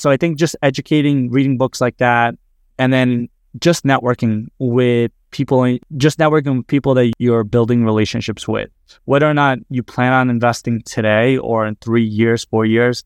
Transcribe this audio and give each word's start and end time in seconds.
So 0.00 0.08
I 0.08 0.16
think 0.16 0.38
just 0.38 0.56
educating, 0.62 1.30
reading 1.30 1.58
books 1.58 1.78
like 1.78 1.98
that, 1.98 2.34
and 2.78 2.90
then 2.90 3.28
just 3.58 3.84
networking 3.84 4.46
with 4.58 5.12
people, 5.30 5.76
just 5.98 6.18
networking 6.18 6.56
with 6.56 6.66
people 6.68 6.94
that 6.94 7.12
you're 7.18 7.44
building 7.44 7.84
relationships 7.84 8.48
with. 8.48 8.70
Whether 9.04 9.28
or 9.28 9.34
not 9.34 9.58
you 9.68 9.82
plan 9.82 10.14
on 10.14 10.30
investing 10.30 10.80
today 10.86 11.36
or 11.36 11.66
in 11.66 11.76
three 11.82 12.02
years, 12.02 12.46
four 12.46 12.64
years, 12.64 13.04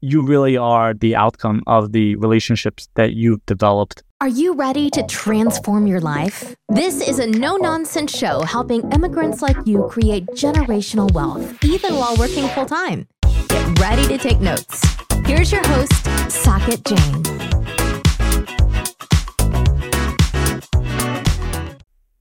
you 0.00 0.22
really 0.22 0.56
are 0.56 0.94
the 0.94 1.16
outcome 1.16 1.64
of 1.66 1.90
the 1.90 2.14
relationships 2.14 2.88
that 2.94 3.14
you've 3.14 3.44
developed. 3.46 4.04
Are 4.20 4.28
you 4.28 4.54
ready 4.54 4.90
to 4.90 5.02
transform 5.08 5.88
your 5.88 6.00
life? 6.00 6.54
This 6.68 7.00
is 7.00 7.18
a 7.18 7.26
no 7.26 7.56
nonsense 7.56 8.16
show 8.16 8.42
helping 8.42 8.88
immigrants 8.92 9.42
like 9.42 9.56
you 9.66 9.88
create 9.90 10.24
generational 10.28 11.10
wealth, 11.10 11.64
even 11.64 11.96
while 11.96 12.14
working 12.16 12.46
full 12.50 12.66
time. 12.66 13.08
Get 13.48 13.80
ready 13.80 14.06
to 14.06 14.18
take 14.18 14.38
notes. 14.38 14.84
Here's 15.28 15.52
your 15.52 15.66
host, 15.66 16.08
Saket 16.28 16.84
Jain. 16.84 17.22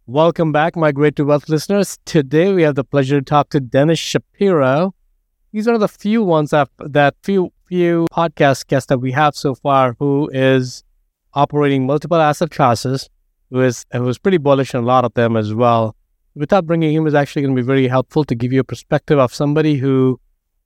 Welcome 0.06 0.54
back, 0.54 0.78
Migrate 0.78 1.18
to 1.18 1.26
Wealth 1.26 1.50
listeners. 1.50 2.00
Today 2.06 2.54
we 2.54 2.62
have 2.62 2.76
the 2.76 2.86
pleasure 2.86 3.20
to 3.20 3.26
talk 3.26 3.50
to 3.50 3.60
Denis 3.60 4.00
Shapiro. 4.00 4.96
He's 5.52 5.66
one 5.66 5.76
of 5.76 5.82
the 5.82 5.90
few 5.90 6.24
ones 6.24 6.52
that, 6.52 6.70
that 6.80 7.16
few 7.24 7.52
few 7.68 8.08
podcast 8.14 8.68
guests 8.68 8.88
that 8.88 9.00
we 9.00 9.12
have 9.12 9.36
so 9.36 9.54
far 9.54 9.98
who 10.00 10.30
is 10.32 10.86
operating 11.34 11.86
multiple 11.86 12.18
asset 12.18 12.50
classes, 12.50 13.10
who 13.52 13.62
is 13.62 13.86
who 13.92 14.08
is 14.08 14.18
pretty 14.18 14.38
bullish 14.38 14.74
on 14.74 14.84
a 14.84 14.88
lot 14.88 15.04
of 15.04 15.14
them 15.16 15.36
as 15.36 15.54
well. 15.54 15.96
Without 16.34 16.66
bringing 16.66 16.94
him 16.94 17.08
is 17.08 17.14
actually 17.14 17.42
going 17.42 17.56
to 17.56 17.62
be 17.62 17.66
very 17.66 17.88
helpful 17.90 18.24
to 18.24 18.36
give 18.36 18.54
you 18.54 18.62
a 18.62 18.64
perspective 18.64 19.20
of 19.20 19.34
somebody 19.34 19.76
who 19.76 20.18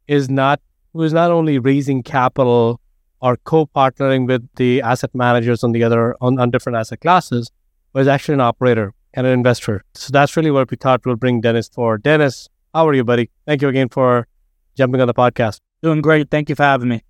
is 0.08 0.30
not 0.30 0.62
who 0.94 1.02
is 1.02 1.14
not 1.14 1.32
only 1.32 1.58
raising 1.58 2.04
capital 2.04 2.80
or 3.22 3.38
co-partnering 3.38 4.28
with 4.28 4.48
the 4.56 4.82
asset 4.82 5.14
managers 5.14 5.64
on 5.64 5.72
the 5.72 5.84
other 5.84 6.16
on, 6.22 6.40
on 6.40 6.52
different 6.52 6.78
asset 6.78 7.02
classes, 7.02 7.52
but 7.94 8.02
is 8.02 8.08
actually 8.08 8.34
an 8.34 8.42
operator 8.42 8.94
and 9.14 9.28
an 9.28 9.34
investor. 9.34 9.84
So 9.94 10.12
that's 10.12 10.36
really 10.36 10.52
what 10.52 10.70
we 10.72 10.78
thought 10.78 11.06
we'll 11.06 11.16
bring 11.16 11.42
Denis 11.42 11.70
for. 11.70 11.98
Denis, 11.98 12.50
how 12.74 12.88
are 12.88 12.94
you, 12.94 13.04
buddy? 13.04 13.30
Thank 13.46 13.62
you 13.62 13.68
again 13.68 13.90
for 13.90 14.28
jumping 14.76 15.02
on 15.02 15.08
the 15.08 15.14
podcast. 15.14 15.60
Doing 15.84 16.02
great. 16.02 16.30
Thank 16.30 16.50
you 16.50 16.56
for 16.56 16.64
having 16.64 16.90
me. 16.90 17.04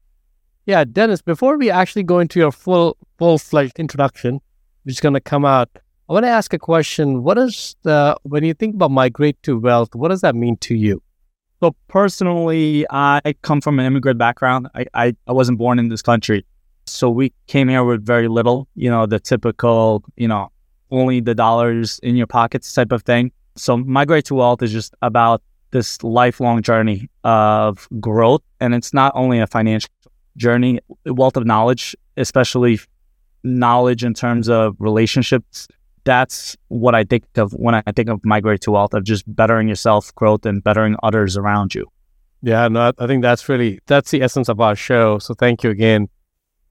Yeah, 0.66 0.84
Denis, 0.84 1.22
before 1.22 1.58
we 1.58 1.70
actually 1.70 2.04
go 2.04 2.20
into 2.20 2.40
your 2.40 2.52
full 2.52 2.98
full 3.18 3.38
fledged 3.38 3.80
introduction, 3.80 4.42
which 4.84 4.96
is 4.96 5.00
gonna 5.00 5.22
come 5.22 5.46
out, 5.46 5.70
I 6.10 6.14
want 6.14 6.26
to 6.26 6.30
ask 6.30 6.54
a 6.54 6.60
question. 6.60 7.24
What 7.24 7.38
is 7.38 7.76
the 7.84 8.18
when 8.24 8.44
you 8.44 8.54
think 8.54 8.76
about 8.76 8.92
migrate 8.92 9.42
to 9.44 9.58
wealth, 9.58 9.96
what 9.96 10.10
does 10.10 10.22
that 10.22 10.36
mean 10.36 10.58
to 10.58 10.76
you? 10.76 11.02
So 11.62 11.76
personally, 11.88 12.88
I 12.90 13.36
come 13.44 13.62
from 13.62 13.80
an 13.80 13.86
immigrant 13.86 14.18
background. 14.18 14.68
I, 14.74 14.86
I, 14.96 15.16
I 15.28 15.32
wasn't 15.32 15.60
born 15.60 15.78
in 15.78 15.90
this 15.90 16.02
country. 16.02 16.44
So 16.88 17.08
we 17.08 17.34
came 17.46 17.68
here 17.68 17.84
with 17.84 18.04
very 18.04 18.28
little, 18.28 18.68
you 18.74 18.90
know, 18.90 19.06
the 19.06 19.20
typical, 19.20 20.04
you 20.16 20.28
know, 20.28 20.50
only 20.90 21.20
the 21.20 21.36
dollars 21.36 22.00
in 22.02 22.16
your 22.16 22.26
pockets 22.26 22.74
type 22.74 22.92
of 22.92 23.04
thing. 23.04 23.32
So 23.56 23.78
migrate 23.78 24.26
to 24.26 24.36
wealth 24.36 24.64
is 24.64 24.72
just 24.72 24.96
about 25.04 25.44
this 25.70 26.02
lifelong 26.04 26.64
journey 26.64 27.08
of 27.24 27.88
growth. 28.00 28.42
And 28.60 28.74
it's 28.74 28.92
not 28.92 29.12
only 29.14 29.40
a 29.40 29.46
financial 29.46 29.92
journey, 30.38 30.80
wealth 31.06 31.38
of 31.38 31.46
knowledge, 31.46 31.96
especially 32.18 32.80
knowledge 33.44 34.04
in 34.04 34.16
terms 34.16 34.50
of 34.50 34.76
relationships. 34.80 35.68
That's 36.04 36.58
what 36.70 36.96
I 36.96 37.04
think 37.04 37.26
of 37.36 37.52
when 37.54 37.76
I 37.76 37.84
think 37.96 38.10
of 38.10 38.24
migrate 38.24 38.62
to 38.62 38.72
wealth 38.72 38.94
of 38.94 39.04
just 39.04 39.24
bettering 39.28 39.68
yourself, 39.68 40.14
growth, 40.16 40.46
and 40.46 40.64
bettering 40.64 40.96
others 41.04 41.38
around 41.38 41.76
you. 41.76 41.86
Yeah, 42.42 42.68
no, 42.68 42.92
I 42.98 43.08
think 43.08 43.22
that's 43.22 43.48
really 43.48 43.80
that's 43.86 44.12
the 44.12 44.22
essence 44.24 44.50
of 44.50 44.60
our 44.60 44.76
show. 44.76 45.20
So 45.20 45.34
thank 45.34 45.64
you 45.64 45.70
again 45.70 46.10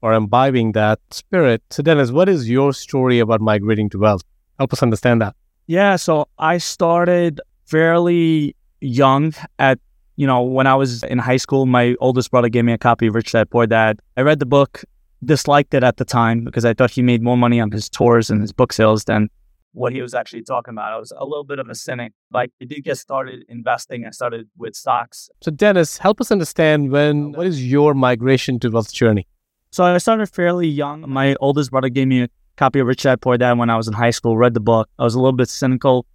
for 0.01 0.13
imbibing 0.13 0.73
that 0.73 0.99
spirit. 1.11 1.63
So 1.69 1.81
Denis, 1.81 2.11
what 2.11 2.27
is 2.27 2.49
your 2.49 2.73
story 2.73 3.19
about 3.19 3.39
migrating 3.39 3.89
to 3.91 3.99
wealth? 3.99 4.23
Help 4.57 4.73
us 4.73 4.83
understand 4.83 5.21
that. 5.21 5.35
Yeah, 5.67 5.95
so 5.95 6.27
I 6.37 6.57
started 6.57 7.39
fairly 7.65 8.55
young 8.81 9.33
at 9.59 9.79
you 10.17 10.27
know 10.27 10.41
when 10.41 10.67
i 10.67 10.75
was 10.75 11.03
in 11.03 11.17
high 11.17 11.37
school 11.37 11.65
my 11.65 11.95
oldest 11.99 12.31
brother 12.31 12.49
gave 12.49 12.65
me 12.65 12.73
a 12.73 12.77
copy 12.77 13.07
of 13.07 13.15
rich 13.15 13.31
dad 13.31 13.49
poor 13.49 13.65
dad 13.65 13.99
i 14.17 14.21
read 14.21 14.39
the 14.39 14.45
book 14.45 14.83
disliked 15.23 15.73
it 15.73 15.83
at 15.83 15.97
the 15.97 16.05
time 16.05 16.43
because 16.43 16.65
i 16.65 16.73
thought 16.73 16.89
he 16.89 17.01
made 17.01 17.21
more 17.21 17.37
money 17.37 17.59
on 17.59 17.69
his 17.71 17.89
tours 17.89 18.29
and 18.29 18.41
his 18.41 18.51
book 18.51 18.73
sales 18.73 19.03
than 19.05 19.29
what 19.73 19.93
he 19.93 20.01
was 20.01 20.13
actually 20.13 20.43
talking 20.43 20.73
about. 20.73 20.91
I 20.91 20.97
was 20.97 21.13
a 21.15 21.23
little 21.23 21.43
bit 21.43 21.59
of 21.59 21.69
a 21.69 21.75
cynic. 21.75 22.13
Like 22.31 22.51
i 22.61 22.65
did 22.65 22.83
get 22.83 22.97
started 22.97 23.45
investing. 23.47 24.05
I 24.05 24.09
started 24.11 24.49
with 24.57 24.75
stocks. 24.75 25.29
So 25.41 25.51
denis 25.51 25.97
help 25.97 26.19
us 26.21 26.31
understand 26.31 26.91
when 26.91 27.31
what 27.33 27.47
is 27.47 27.65
your 27.65 27.93
migration 27.93 28.59
to 28.59 28.69
wealth 28.69 28.93
journey? 28.93 29.27
So 29.71 29.83
i 29.83 29.97
started 29.97 30.27
fairly 30.27 30.67
young. 30.67 31.09
My 31.09 31.35
oldest 31.39 31.71
brother 31.71 31.89
gave 31.89 32.07
me 32.07 32.23
a 32.23 32.29
copy 32.57 32.79
of 32.79 32.87
rich 32.87 33.03
dad 33.03 33.21
poor 33.21 33.37
dad 33.37 33.57
when 33.57 33.69
i 33.69 33.77
was 33.77 33.87
in 33.87 33.93
high 33.93 34.09
school 34.11 34.37
read 34.37 34.53
the 34.53 34.59
book. 34.59 34.89
I 34.99 35.03
was 35.03 35.15
a 35.15 35.19
little 35.19 35.37
bit 35.37 35.49
cynical 35.49 36.05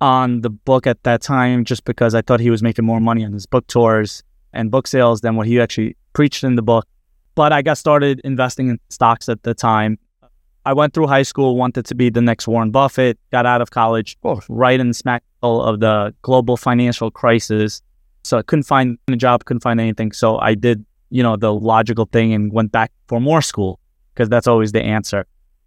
on 0.00 0.40
the 0.40 0.50
book 0.50 0.86
at 0.86 1.02
that 1.02 1.20
time 1.20 1.64
just 1.64 1.84
because 1.84 2.14
I 2.14 2.22
thought 2.22 2.40
he 2.40 2.50
was 2.50 2.62
making 2.62 2.86
more 2.86 3.00
money 3.00 3.24
on 3.24 3.32
his 3.32 3.46
book 3.46 3.66
tours 3.66 4.22
and 4.52 4.70
book 4.70 4.86
sales 4.86 5.20
than 5.20 5.36
what 5.36 5.46
he 5.46 5.60
actually 5.60 5.96
preached 6.14 6.42
in 6.42 6.54
the 6.54 6.62
book. 6.62 6.86
But 7.40 7.54
I 7.54 7.62
got 7.62 7.78
started 7.78 8.20
investing 8.22 8.68
in 8.68 8.78
stocks 8.90 9.26
at 9.30 9.44
the 9.44 9.54
time. 9.54 9.98
I 10.66 10.74
went 10.74 10.92
through 10.92 11.06
high 11.06 11.22
school, 11.22 11.56
wanted 11.56 11.86
to 11.86 11.94
be 11.94 12.10
the 12.10 12.20
next 12.20 12.46
Warren 12.46 12.70
Buffett, 12.70 13.18
got 13.32 13.46
out 13.46 13.62
of 13.62 13.70
college, 13.70 14.18
right 14.50 14.78
in 14.78 14.88
the 14.88 14.92
smack 14.92 15.22
of 15.42 15.80
the 15.80 16.14
global 16.20 16.58
financial 16.58 17.10
crisis. 17.10 17.80
So 18.24 18.36
I 18.36 18.42
couldn't 18.42 18.64
find 18.64 18.98
a 19.08 19.16
job, 19.16 19.46
couldn't 19.46 19.62
find 19.62 19.80
anything. 19.80 20.12
So 20.12 20.38
I 20.38 20.54
did, 20.54 20.84
you 21.08 21.22
know, 21.22 21.36
the 21.36 21.50
logical 21.54 22.04
thing 22.12 22.34
and 22.34 22.52
went 22.52 22.72
back 22.72 22.92
for 23.08 23.22
more 23.22 23.40
school 23.40 23.80
because 24.12 24.28
that's 24.28 24.46
always 24.46 24.72
the 24.72 24.82
answer. 24.82 25.24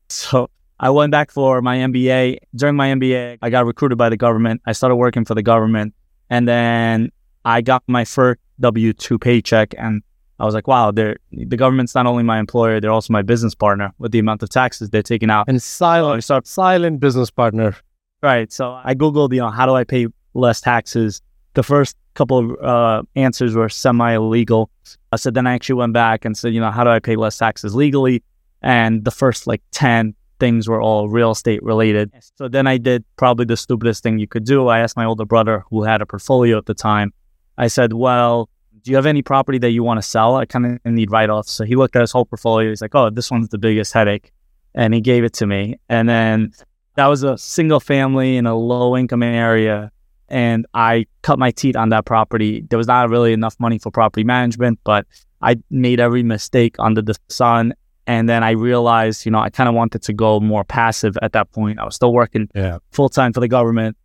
So 0.10 0.52
I 0.80 0.92
went 0.92 1.12
back 1.12 1.32
for 1.32 1.60
my 1.64 1.78
MBA. 1.78 2.38
During 2.56 2.76
my 2.76 2.90
MBA, 2.90 3.40
I 3.42 3.50
got 3.50 3.66
recruited 3.66 3.98
by 3.98 4.10
the 4.10 4.18
government. 4.18 4.62
I 4.68 4.74
started 4.74 4.98
working 4.98 5.26
for 5.26 5.34
the 5.34 5.42
government. 5.42 5.96
And 6.30 6.48
then 6.48 7.12
I 7.46 7.62
got 7.62 7.82
my 7.88 8.06
first 8.06 8.40
W 8.60 8.94
2 8.94 9.18
paycheck. 9.18 9.74
And 9.76 10.04
I 10.44 10.46
was 10.46 10.54
like, 10.54 10.68
wow, 10.68 10.92
the 10.92 11.16
government's 11.56 11.96
not 11.96 12.06
only 12.06 12.22
my 12.22 12.38
employer, 12.38 12.82
they're 12.82 12.92
also 12.92 13.14
my 13.14 13.22
business 13.22 13.56
partner 13.56 13.94
with 13.98 14.12
the 14.12 14.20
amount 14.20 14.44
of 14.44 14.50
taxes 14.50 14.90
they're 14.90 15.02
taking 15.02 15.30
out. 15.30 15.48
And 15.48 15.64
silent, 15.64 16.22
so 16.26 16.42
silent 16.44 17.00
business 17.00 17.32
partner. 17.32 17.78
Right. 18.22 18.52
So 18.52 18.78
I 18.84 18.94
Googled, 18.94 19.32
you 19.32 19.40
know, 19.40 19.50
how 19.50 19.66
do 19.66 19.74
I 19.74 19.86
pay 19.86 20.08
less 20.34 20.60
taxes? 20.60 21.22
The 21.54 21.64
first 21.64 21.96
couple 22.16 22.40
of 22.40 22.62
uh, 22.62 23.04
answers 23.16 23.56
were 23.56 23.70
semi 23.70 24.16
illegal. 24.16 24.70
Uh, 25.14 25.18
so 25.18 25.32
then 25.32 25.48
I 25.48 25.54
actually 25.54 25.76
went 25.76 25.94
back 25.94 26.26
and 26.26 26.38
said, 26.38 26.54
you 26.54 26.60
know, 26.60 26.72
how 26.72 26.84
do 26.84 26.90
I 26.90 27.00
pay 27.00 27.16
less 27.16 27.38
taxes 27.38 27.74
legally? 27.74 28.22
And 28.62 29.06
the 29.06 29.12
first 29.12 29.48
like 29.48 29.62
10 29.72 30.14
things 30.42 30.68
were 30.68 30.82
all 30.82 31.08
real 31.08 31.32
estate 31.32 31.64
related. 31.64 32.12
So 32.36 32.50
then 32.50 32.68
I 32.68 32.78
did 32.78 33.06
probably 33.16 33.46
the 33.46 33.56
stupidest 33.56 34.04
thing 34.04 34.20
you 34.20 34.28
could 34.28 34.44
do. 34.44 34.68
I 34.68 34.80
asked 34.80 34.98
my 34.98 35.06
older 35.06 35.24
brother, 35.24 35.64
who 35.70 35.84
had 35.84 36.02
a 36.02 36.06
portfolio 36.06 36.58
at 36.58 36.66
the 36.66 36.74
time, 36.74 37.14
I 37.58 37.68
said, 37.68 37.94
Well, 37.94 38.50
do 38.84 38.92
you 38.92 38.96
have 38.96 39.06
any 39.06 39.22
property 39.22 39.58
that 39.60 39.72
you 39.72 39.84
want 39.84 39.98
to 39.98 40.02
sell? 40.02 40.36
I 40.36 40.46
kind 40.46 40.66
of 40.66 40.86
need 40.86 41.12
write 41.12 41.30
offs. 41.30 41.52
So 41.52 41.64
he 41.64 41.76
looked 41.76 41.96
at 41.96 42.02
his 42.02 42.12
whole 42.12 42.26
portfolio. 42.26 42.70
He's 42.70 42.82
like, 42.82 42.96
Oh, 42.96 43.10
this 43.10 43.32
one's 43.32 43.50
the 43.50 43.58
biggest 43.58 43.94
headache. 43.94 44.32
And 44.76 44.94
he 44.94 45.02
gave 45.02 45.24
it 45.24 45.34
to 45.34 45.48
me. 45.48 45.80
And 45.90 46.10
then 46.10 46.54
that 46.96 47.08
was 47.08 47.24
a 47.24 47.38
single 47.38 47.80
family 47.80 48.38
in 48.38 48.46
a 48.46 48.56
low 48.56 48.98
income 48.98 49.24
area. 49.24 49.92
And 50.30 50.66
I 50.74 51.06
cut 51.22 51.38
my 51.38 51.52
teeth 51.52 51.76
on 51.76 51.90
that 51.90 52.06
property. 52.06 52.62
There 52.70 52.78
was 52.78 52.88
not 52.88 53.10
really 53.10 53.34
enough 53.34 53.56
money 53.60 53.78
for 53.78 53.92
property 53.92 54.24
management, 54.24 54.80
but 54.84 55.06
I 55.42 55.58
made 55.70 56.00
every 56.00 56.24
mistake 56.24 56.76
under 56.80 57.02
the 57.02 57.16
sun 57.30 57.74
and 58.06 58.28
then 58.28 58.44
I 58.44 58.52
realized, 58.52 59.26
you 59.26 59.32
know, 59.32 59.40
I 59.40 59.50
kind 59.50 59.70
of 59.70 59.76
wanted 59.76 60.02
to 60.04 60.14
go 60.14 60.40
more 60.40 60.64
passive 60.64 61.18
at 61.22 61.32
that 61.34 61.52
point. 61.52 61.80
I 61.80 61.86
was 61.86 61.96
still 61.96 62.14
working 62.14 62.50
yeah. 62.54 62.80
full 62.92 63.10
time 63.10 63.32
for 63.32 63.40
the 63.40 63.48
government. 63.48 63.96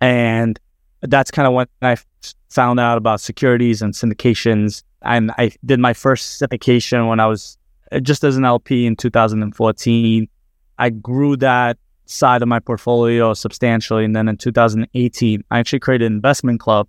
And 0.00 0.58
that's 1.10 1.30
kind 1.30 1.46
of 1.46 1.54
when 1.54 1.66
I 1.82 1.96
found 2.50 2.80
out 2.80 2.98
about 2.98 3.20
securities 3.20 3.82
and 3.82 3.94
syndications. 3.94 4.82
And 5.02 5.30
I 5.38 5.52
did 5.64 5.80
my 5.80 5.92
first 5.92 6.40
syndication 6.40 7.08
when 7.08 7.20
I 7.20 7.26
was 7.26 7.58
uh, 7.92 8.00
just 8.00 8.24
as 8.24 8.36
an 8.36 8.44
LP 8.44 8.86
in 8.86 8.96
2014. 8.96 10.28
I 10.78 10.90
grew 10.90 11.36
that 11.36 11.78
side 12.06 12.42
of 12.42 12.48
my 12.48 12.60
portfolio 12.60 13.34
substantially. 13.34 14.04
And 14.04 14.14
then 14.14 14.28
in 14.28 14.36
2018, 14.36 15.44
I 15.50 15.58
actually 15.58 15.80
created 15.80 16.06
an 16.06 16.14
investment 16.14 16.60
club 16.60 16.88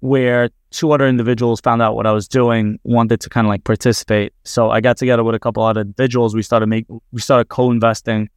where 0.00 0.50
two 0.70 0.92
other 0.92 1.06
individuals 1.06 1.60
found 1.60 1.80
out 1.80 1.94
what 1.94 2.06
I 2.06 2.12
was 2.12 2.28
doing, 2.28 2.78
wanted 2.84 3.20
to 3.20 3.30
kind 3.30 3.46
of 3.46 3.48
like 3.48 3.64
participate. 3.64 4.32
So 4.44 4.70
I 4.70 4.80
got 4.80 4.96
together 4.98 5.24
with 5.24 5.34
a 5.34 5.38
couple 5.38 5.62
other 5.62 5.80
individuals. 5.82 6.34
We 6.34 6.42
started 6.42 6.66
make 6.66 6.86
we 7.12 7.20
started 7.20 7.48
co-investing 7.48 8.28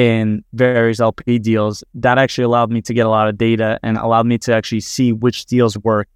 in 0.00 0.42
various 0.54 0.98
LP 0.98 1.38
deals. 1.38 1.84
That 1.92 2.16
actually 2.16 2.44
allowed 2.44 2.70
me 2.70 2.80
to 2.80 2.94
get 2.94 3.04
a 3.04 3.10
lot 3.10 3.28
of 3.28 3.36
data 3.36 3.78
and 3.82 3.98
allowed 3.98 4.24
me 4.24 4.38
to 4.38 4.54
actually 4.54 4.80
see 4.80 5.12
which 5.12 5.44
deals 5.44 5.76
work, 5.76 6.08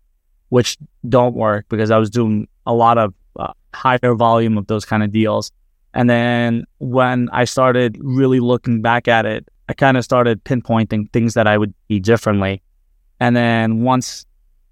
which 0.48 0.78
don't 1.06 1.34
work 1.34 1.66
because 1.68 1.90
I 1.90 1.98
was 1.98 2.08
doing 2.08 2.48
a 2.64 2.72
lot 2.72 2.96
of 2.96 3.12
uh, 3.38 3.52
higher 3.74 4.14
volume 4.14 4.56
of 4.56 4.68
those 4.68 4.86
kind 4.86 5.02
of 5.02 5.12
deals. 5.12 5.52
And 5.92 6.08
then 6.08 6.64
when 6.78 7.28
I 7.30 7.44
started 7.44 7.98
really 8.00 8.40
looking 8.40 8.80
back 8.80 9.06
at 9.06 9.26
it, 9.26 9.46
I 9.68 9.74
kind 9.74 9.98
of 9.98 10.04
started 10.04 10.42
pinpointing 10.44 11.12
things 11.12 11.34
that 11.34 11.46
I 11.46 11.58
would 11.58 11.74
do 11.90 12.00
differently. 12.00 12.62
And 13.20 13.36
then 13.36 13.82
once 13.82 14.24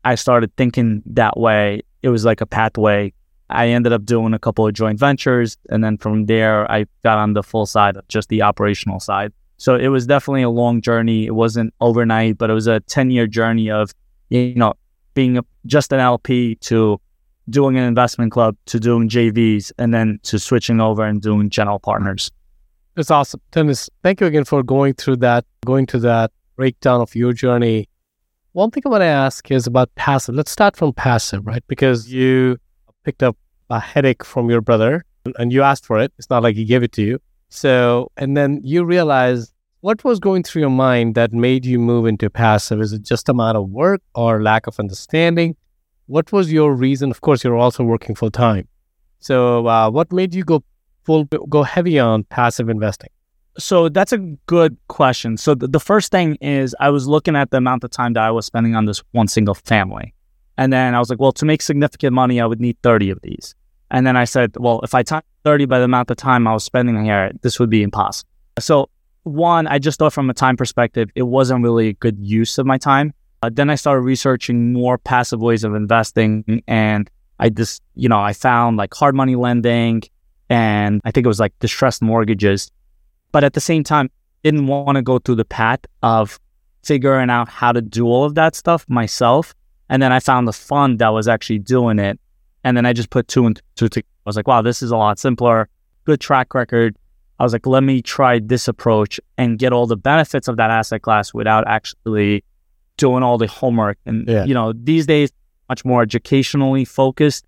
I 0.06 0.14
started 0.14 0.56
thinking 0.56 1.03
that 1.05 1.38
way, 1.38 1.82
it 2.03 2.09
was 2.09 2.25
like 2.25 2.41
a 2.41 2.47
pathway. 2.47 3.12
I 3.54 3.69
ended 3.69 3.93
up 3.93 4.04
doing 4.04 4.34
a 4.34 4.38
couple 4.38 4.66
of 4.66 4.75
joint 4.75 4.99
ventures. 4.99 5.56
And 5.70 5.82
then 5.82 5.99
from 5.99 6.26
there, 6.26 6.70
I 6.70 6.87
got 7.02 7.19
on 7.19 7.34
the 7.34 7.43
full 7.43 7.66
side 7.66 7.96
of 7.96 8.06
just 8.08 8.28
the 8.28 8.43
operational 8.43 9.00
side. 9.00 9.32
So 9.56 9.76
it 9.76 9.88
was 9.88 10.06
definitely 10.06 10.43
a 10.43 10.50
long 10.50 10.81
journey. 10.81 11.26
It 11.26 11.34
wasn't 11.34 11.72
overnight, 11.81 12.38
but 12.38 12.50
it 12.50 12.54
was 12.54 12.66
a 12.66 12.81
10 12.81 13.10
year 13.10 13.26
journey 13.26 13.70
of, 13.70 13.93
you 14.28 14.54
know, 14.54 14.75
being 15.14 15.38
just 15.66 15.93
an 15.93 16.00
LP 16.00 16.56
to 16.56 17.00
doing 17.50 17.76
an 17.76 17.84
investment 17.84 18.32
club 18.32 18.56
to 18.66 18.81
doing 18.81 19.08
JVs 19.08 19.72
and 19.78 19.93
then 19.93 20.19
to 20.25 20.38
switching 20.38 20.81
over 20.81 21.04
and 21.04 21.20
doing 21.20 21.50
general 21.50 21.78
partners. 21.78 22.31
It's 22.96 23.10
awesome. 23.10 23.40
Denis, 23.50 23.88
thank 24.02 24.20
you 24.20 24.26
again 24.26 24.44
for 24.44 24.62
going 24.62 24.94
through 24.94 25.16
that, 25.16 25.44
going 25.64 25.87
to 25.87 25.99
that 26.00 26.31
breakdown 26.56 27.00
of 27.00 27.14
your 27.14 27.32
journey. 27.32 27.88
One 28.52 28.70
thing 28.70 28.82
I 28.84 28.90
want 28.90 29.00
to 29.00 29.06
ask 29.06 29.50
is 29.50 29.66
about 29.66 29.94
passive. 29.94 30.34
Let's 30.34 30.50
start 30.50 30.76
from 30.76 30.93
passive, 30.93 31.46
right? 31.46 31.64
Because 31.69 32.12
you 32.12 32.58
picked 33.04 33.22
up 33.22 33.37
a 33.70 33.81
headache 33.81 34.25
from 34.25 34.50
your 34.50 34.60
brother 34.60 35.04
and 35.38 35.52
you 35.52 35.62
asked 35.62 35.87
for 35.87 35.99
it. 35.99 36.12
It's 36.19 36.31
not 36.31 36.43
like 36.43 36.56
he 36.56 36.64
gave 36.64 36.82
it 36.82 36.93
to 36.93 37.02
you. 37.02 37.19
So, 37.49 38.10
and 38.16 38.37
then 38.37 38.60
you 38.62 38.84
realize 38.84 39.52
what 39.81 40.04
was 40.04 40.20
going 40.20 40.43
through 40.43 40.62
your 40.62 40.70
mind 40.70 41.14
that 41.16 41.32
made 41.32 41.66
you 41.66 41.78
move 41.78 42.06
into 42.06 42.31
passive? 42.31 42.81
Is 42.81 42.93
it 42.93 43.02
just 43.02 43.28
amount 43.28 43.56
of 43.56 43.69
work 43.69 44.00
or 44.14 44.43
lack 44.43 44.66
of 44.66 44.78
understanding? 44.78 45.56
What 46.06 46.32
was 46.32 46.52
your 46.52 46.75
reason? 46.75 47.10
Of 47.10 47.20
course, 47.20 47.44
you're 47.44 47.56
also 47.56 47.82
working 47.84 48.14
full 48.14 48.31
time. 48.31 48.69
So, 49.19 49.66
uh, 49.66 49.90
what 49.90 50.12
made 50.12 50.34
you 50.34 50.44
go 50.44 50.62
full, 51.04 51.25
go 51.25 51.62
heavy 51.62 51.99
on 51.99 52.25
passive 52.25 52.69
investing? 52.69 53.10
So 53.58 53.88
that's 53.88 54.12
a 54.12 54.19
good 54.46 54.76
question. 54.88 55.37
So 55.37 55.54
the, 55.54 55.69
the 55.69 55.81
first 55.81 56.10
thing 56.10 56.37
is 56.40 56.75
I 56.81 56.88
was 56.90 57.06
looking 57.06 57.37
at 57.37 57.50
the 57.50 57.58
amount 57.58 57.84
of 57.84 57.90
time 57.90 58.14
that 58.14 58.22
I 58.22 58.31
was 58.31 58.46
spending 58.46 58.75
on 58.75 58.87
this 58.87 59.02
one 59.12 59.28
single 59.28 59.54
family. 59.54 60.14
And 60.58 60.72
then 60.72 60.94
I 60.94 60.99
was 60.99 61.10
like, 61.10 61.20
well, 61.20 61.32
to 61.32 61.44
make 61.44 61.62
significant 61.62 62.12
money, 62.12 62.40
I 62.40 62.46
would 62.46 62.60
need 62.60 62.76
30 62.82 63.10
of 63.10 63.20
these. 63.22 63.54
And 63.90 64.06
then 64.06 64.16
I 64.16 64.25
said, 64.25 64.52
well, 64.56 64.81
if 64.82 64.94
I 64.94 65.02
time 65.02 65.22
30 65.44 65.66
by 65.66 65.78
the 65.78 65.84
amount 65.84 66.10
of 66.10 66.16
time 66.16 66.46
I 66.46 66.52
was 66.52 66.64
spending 66.64 67.04
here, 67.04 67.32
this 67.43 67.58
would 67.58 67.70
be 67.70 67.82
impossible. 67.82 68.28
So 68.58 68.88
one, 69.25 69.66
I 69.66 69.78
just 69.78 69.99
thought 69.99 70.12
from 70.12 70.31
a 70.31 70.34
time 70.34 70.56
perspective, 70.56 71.10
it 71.14 71.22
wasn't 71.22 71.62
really 71.62 71.88
a 71.88 71.93
good 71.93 72.19
use 72.19 72.58
of 72.58 72.66
my 72.66 72.78
time. 72.78 73.12
Uh, 73.43 73.50
then 73.52 73.70
I 73.70 73.75
started 73.75 74.02
researching 74.02 74.72
more 74.72 74.99
passive 74.99 75.40
ways 75.40 75.64
of 75.64 75.75
investing. 75.75 76.62
And 76.66 77.10
I 77.38 77.49
just, 77.49 77.82
you 77.94 78.08
know, 78.08 78.20
I 78.20 78.32
found 78.32 78.76
like 78.76 78.94
hard 78.94 79.14
money 79.14 79.37
lending 79.37 80.02
and 80.49 81.00
I 81.04 81.10
think 81.10 81.25
it 81.25 81.28
was 81.28 81.40
like 81.40 81.58
distressed 81.58 82.02
mortgages. 82.02 82.70
But 83.31 83.44
at 83.44 83.54
the 83.54 83.60
same 83.60 83.84
time, 83.84 84.10
didn't 84.43 84.66
want 84.66 84.96
to 84.96 85.02
go 85.02 85.19
through 85.19 85.37
the 85.37 85.44
path 85.44 85.81
of 86.02 86.38
figuring 86.82 87.31
out 87.31 87.49
how 87.49 87.72
to 87.72 87.81
do 87.81 88.06
all 88.06 88.25
of 88.25 88.34
that 88.34 88.54
stuff 88.54 88.84
myself. 88.88 89.54
And 89.93 90.03
then 90.03 90.11
I 90.11 90.21
found 90.21 90.49
the 90.49 90.55
fund 90.55 91.00
that 91.00 91.11
was 91.11 91.29
actually 91.29 91.59
doing 91.59 91.99
it. 91.99 92.19
And 92.65 92.79
then 92.79 92.87
I 92.87 92.94
just 92.94 93.11
put 93.11 93.29
two 93.29 93.44
and 93.44 93.61
two 93.77 93.91
together. 93.91 94.09
I 94.25 94.29
was 94.31 94.37
like, 94.37 94.49
wow, 94.49 94.62
this 94.62 94.81
is 94.81 94.91
a 94.91 94.97
lot 94.97 95.19
simpler, 95.19 95.69
good 96.06 96.19
track 96.19 96.55
record. 96.55 96.97
I 97.39 97.43
was 97.43 97.53
like, 97.53 97.67
let 97.67 97.83
me 97.83 98.00
try 98.00 98.39
this 98.39 98.69
approach 98.69 99.21
and 99.37 99.59
get 99.59 99.71
all 99.71 99.87
the 99.87 99.97
benefits 99.97 100.49
of 100.49 100.56
that 100.56 100.71
asset 100.71 101.03
class 101.03 101.35
without 101.35 101.69
actually 101.69 102.43
doing 102.97 103.23
all 103.23 103.37
the 103.37 103.47
homework. 103.47 103.99
And, 104.06 104.27
yeah. 104.27 104.47
you 104.47 104.55
know, 104.55 104.73
these 104.73 105.05
days, 105.05 105.31
much 105.69 105.85
more 105.85 106.00
educationally 106.00 106.87
focused 106.87 107.45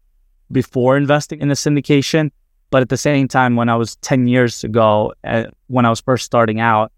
before 0.53 0.99
investing 0.99 1.41
in 1.41 1.51
a 1.51 1.55
syndication. 1.55 2.31
But 2.69 2.83
at 2.83 2.91
the 2.91 2.99
same 2.99 3.27
time, 3.27 3.57
when 3.57 3.71
I 3.71 3.77
was 3.77 3.97
10 3.97 4.27
years 4.27 4.65
ago, 4.65 5.15
uh, 5.25 5.45
when 5.69 5.87
I 5.87 5.89
was 5.89 6.03
first 6.03 6.27
starting 6.27 6.61
out, 6.61 6.93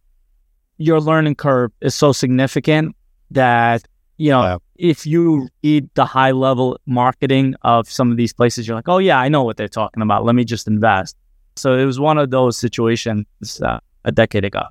your 0.78 1.00
learning 1.00 1.36
curve 1.36 1.70
is 1.80 1.94
so 1.94 2.10
significant 2.10 2.96
that, 3.30 3.86
you 4.16 4.30
know, 4.30 4.42
yeah. 4.42 4.56
If 4.78 5.06
you 5.06 5.48
read 5.62 5.88
the 5.94 6.04
high 6.04 6.32
level 6.32 6.78
marketing 6.86 7.54
of 7.62 7.90
some 7.90 8.10
of 8.10 8.16
these 8.16 8.32
places, 8.32 8.66
you're 8.66 8.76
like, 8.76 8.88
oh, 8.88 8.98
yeah, 8.98 9.18
I 9.18 9.28
know 9.28 9.42
what 9.42 9.56
they're 9.56 9.68
talking 9.68 10.02
about. 10.02 10.24
Let 10.24 10.34
me 10.34 10.44
just 10.44 10.66
invest. 10.66 11.16
So 11.56 11.76
it 11.76 11.84
was 11.84 11.98
one 11.98 12.18
of 12.18 12.30
those 12.30 12.56
situations 12.56 13.26
uh, 13.62 13.78
a 14.04 14.12
decade 14.12 14.44
ago. 14.44 14.64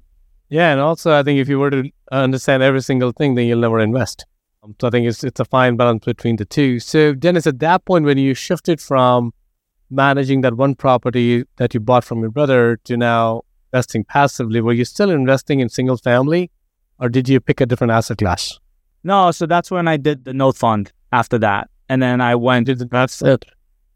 Yeah, 0.50 0.72
and 0.72 0.80
also 0.80 1.12
I 1.12 1.24
think 1.24 1.40
if 1.40 1.50
you 1.50 1.60
were 1.60 1.72
to 1.72 1.90
understand 2.12 2.62
every 2.62 2.82
single 2.82 3.12
thing, 3.12 3.36
then 3.36 3.48
you'll 3.48 3.60
never 3.60 3.80
invest. 3.80 4.26
Um, 4.64 4.76
so 4.80 4.88
I 4.88 4.92
think 4.92 5.08
it's 5.08 5.24
it's 5.24 5.40
a 5.40 5.46
fine 5.46 5.76
balance 5.76 6.06
between 6.06 6.36
the 6.36 6.46
two. 6.46 6.80
So 6.80 7.14
Denis, 7.14 7.48
at 7.48 7.60
that 7.60 7.86
point 7.86 8.06
when 8.06 8.18
you 8.18 8.34
shifted 8.34 8.80
from 8.80 9.34
managing 9.90 10.42
that 10.42 10.56
one 10.56 10.76
property 10.76 11.44
that 11.58 11.74
you 11.74 11.80
bought 11.80 12.04
from 12.04 12.20
your 12.22 12.32
brother 12.32 12.78
to 12.84 12.98
now 12.98 13.42
investing 13.74 14.04
passively, 14.04 14.62
were 14.62 14.74
you 14.74 14.86
still 14.86 15.10
investing 15.10 15.60
in 15.60 15.70
single 15.70 15.98
family, 15.98 16.52
or 17.00 17.10
did 17.10 17.28
you 17.28 17.40
pick 17.40 17.60
a 17.60 17.66
different 17.66 17.92
asset 17.92 18.20
class? 18.20 18.60
No, 19.06 19.32
so 19.32 19.46
that's 19.46 19.72
when 19.72 19.88
I 19.88 19.96
did 19.96 20.26
the 20.26 20.34
note 20.34 20.58
fund 20.58 20.92
after 21.14 21.38
that, 21.40 21.70
and 21.88 22.02
then 22.02 22.20
I 22.20 22.36
went. 22.36 22.66
Did 22.66 22.90
that's 22.90 23.22
it? 23.22 23.46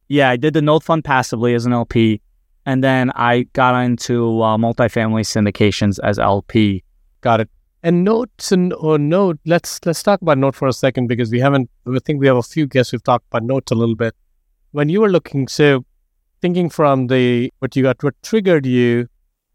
Yeah, 0.08 0.30
I 0.30 0.38
did 0.38 0.54
the 0.54 0.62
note 0.62 0.84
fund 0.84 1.04
passively 1.04 1.54
as 1.54 1.66
an 1.66 1.74
LP 1.74 2.22
and 2.70 2.84
then 2.84 3.12
I 3.16 3.48
got 3.54 3.74
into 3.84 4.44
uh, 4.44 4.56
multifamily 4.56 5.26
syndications 5.26 6.00
as 6.04 6.20
LP. 6.20 6.84
Got 7.22 7.42
it. 7.42 7.50
And 7.82 8.04
notes 8.04 8.52
and 8.52 8.74
or 8.74 9.00
note, 9.00 9.40
let's 9.46 9.80
let's 9.88 10.04
talk 10.04 10.22
about 10.22 10.38
note 10.38 10.56
for 10.56 10.68
a 10.68 10.74
second 10.74 11.08
because 11.08 11.32
we 11.32 11.40
haven't. 11.40 11.68
I 11.88 11.98
think 12.06 12.20
we 12.20 12.28
have 12.28 12.38
a 12.38 12.44
few 12.44 12.68
guests 12.68 12.92
who've 12.92 13.04
talked 13.04 13.26
about 13.32 13.44
notes 13.44 13.72
a 13.72 13.76
little 13.76 13.96
bit. 13.96 14.14
When 14.72 14.88
you 14.88 15.02
were 15.02 15.10
looking, 15.10 15.48
so 15.48 15.84
thinking 16.42 16.70
from 16.70 17.08
the 17.08 17.52
what 17.58 17.76
you 17.76 17.82
got, 17.82 18.04
what 18.04 18.22
triggered 18.22 18.68
you 18.68 19.08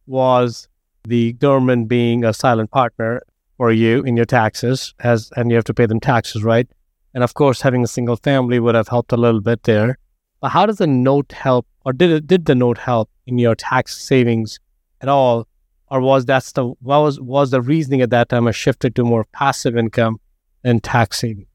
was 0.06 0.68
the 1.04 1.34
government 1.34 1.86
being 1.86 2.24
a 2.24 2.32
silent 2.32 2.72
partner 2.72 3.22
for 3.56 3.72
you 3.72 4.02
in 4.02 4.16
your 4.16 4.26
taxes, 4.26 4.94
as 5.00 5.30
and 5.36 5.50
you 5.50 5.56
have 5.56 5.64
to 5.64 5.74
pay 5.74 5.86
them 5.86 6.00
taxes, 6.00 6.42
right? 6.42 6.68
And 7.14 7.22
of 7.22 7.34
course, 7.34 7.60
having 7.60 7.84
a 7.84 7.86
single 7.86 8.16
family 8.16 8.58
would 8.58 8.74
have 8.74 8.88
helped 8.88 9.12
a 9.12 9.16
little 9.16 9.40
bit 9.40 9.62
there. 9.62 9.98
But 10.40 10.50
how 10.50 10.66
does 10.66 10.80
a 10.80 10.86
note 10.86 11.32
help, 11.32 11.66
or 11.84 11.92
did 11.92 12.10
it, 12.10 12.26
did 12.26 12.46
the 12.46 12.54
note 12.54 12.78
help 12.78 13.10
in 13.26 13.38
your 13.38 13.54
tax 13.54 13.96
savings 13.96 14.58
at 15.00 15.08
all, 15.08 15.46
or 15.88 16.00
was 16.00 16.26
that 16.26 16.44
the 16.54 16.64
what 16.64 17.00
was 17.00 17.20
was 17.20 17.50
the 17.50 17.62
reasoning 17.62 18.02
at 18.02 18.10
that 18.10 18.28
time? 18.28 18.48
I 18.48 18.50
shifted 18.50 18.94
to 18.96 19.04
more 19.04 19.24
passive 19.32 19.76
income 19.76 20.20
and 20.64 20.82
tax 20.82 21.20
saving. 21.20 21.46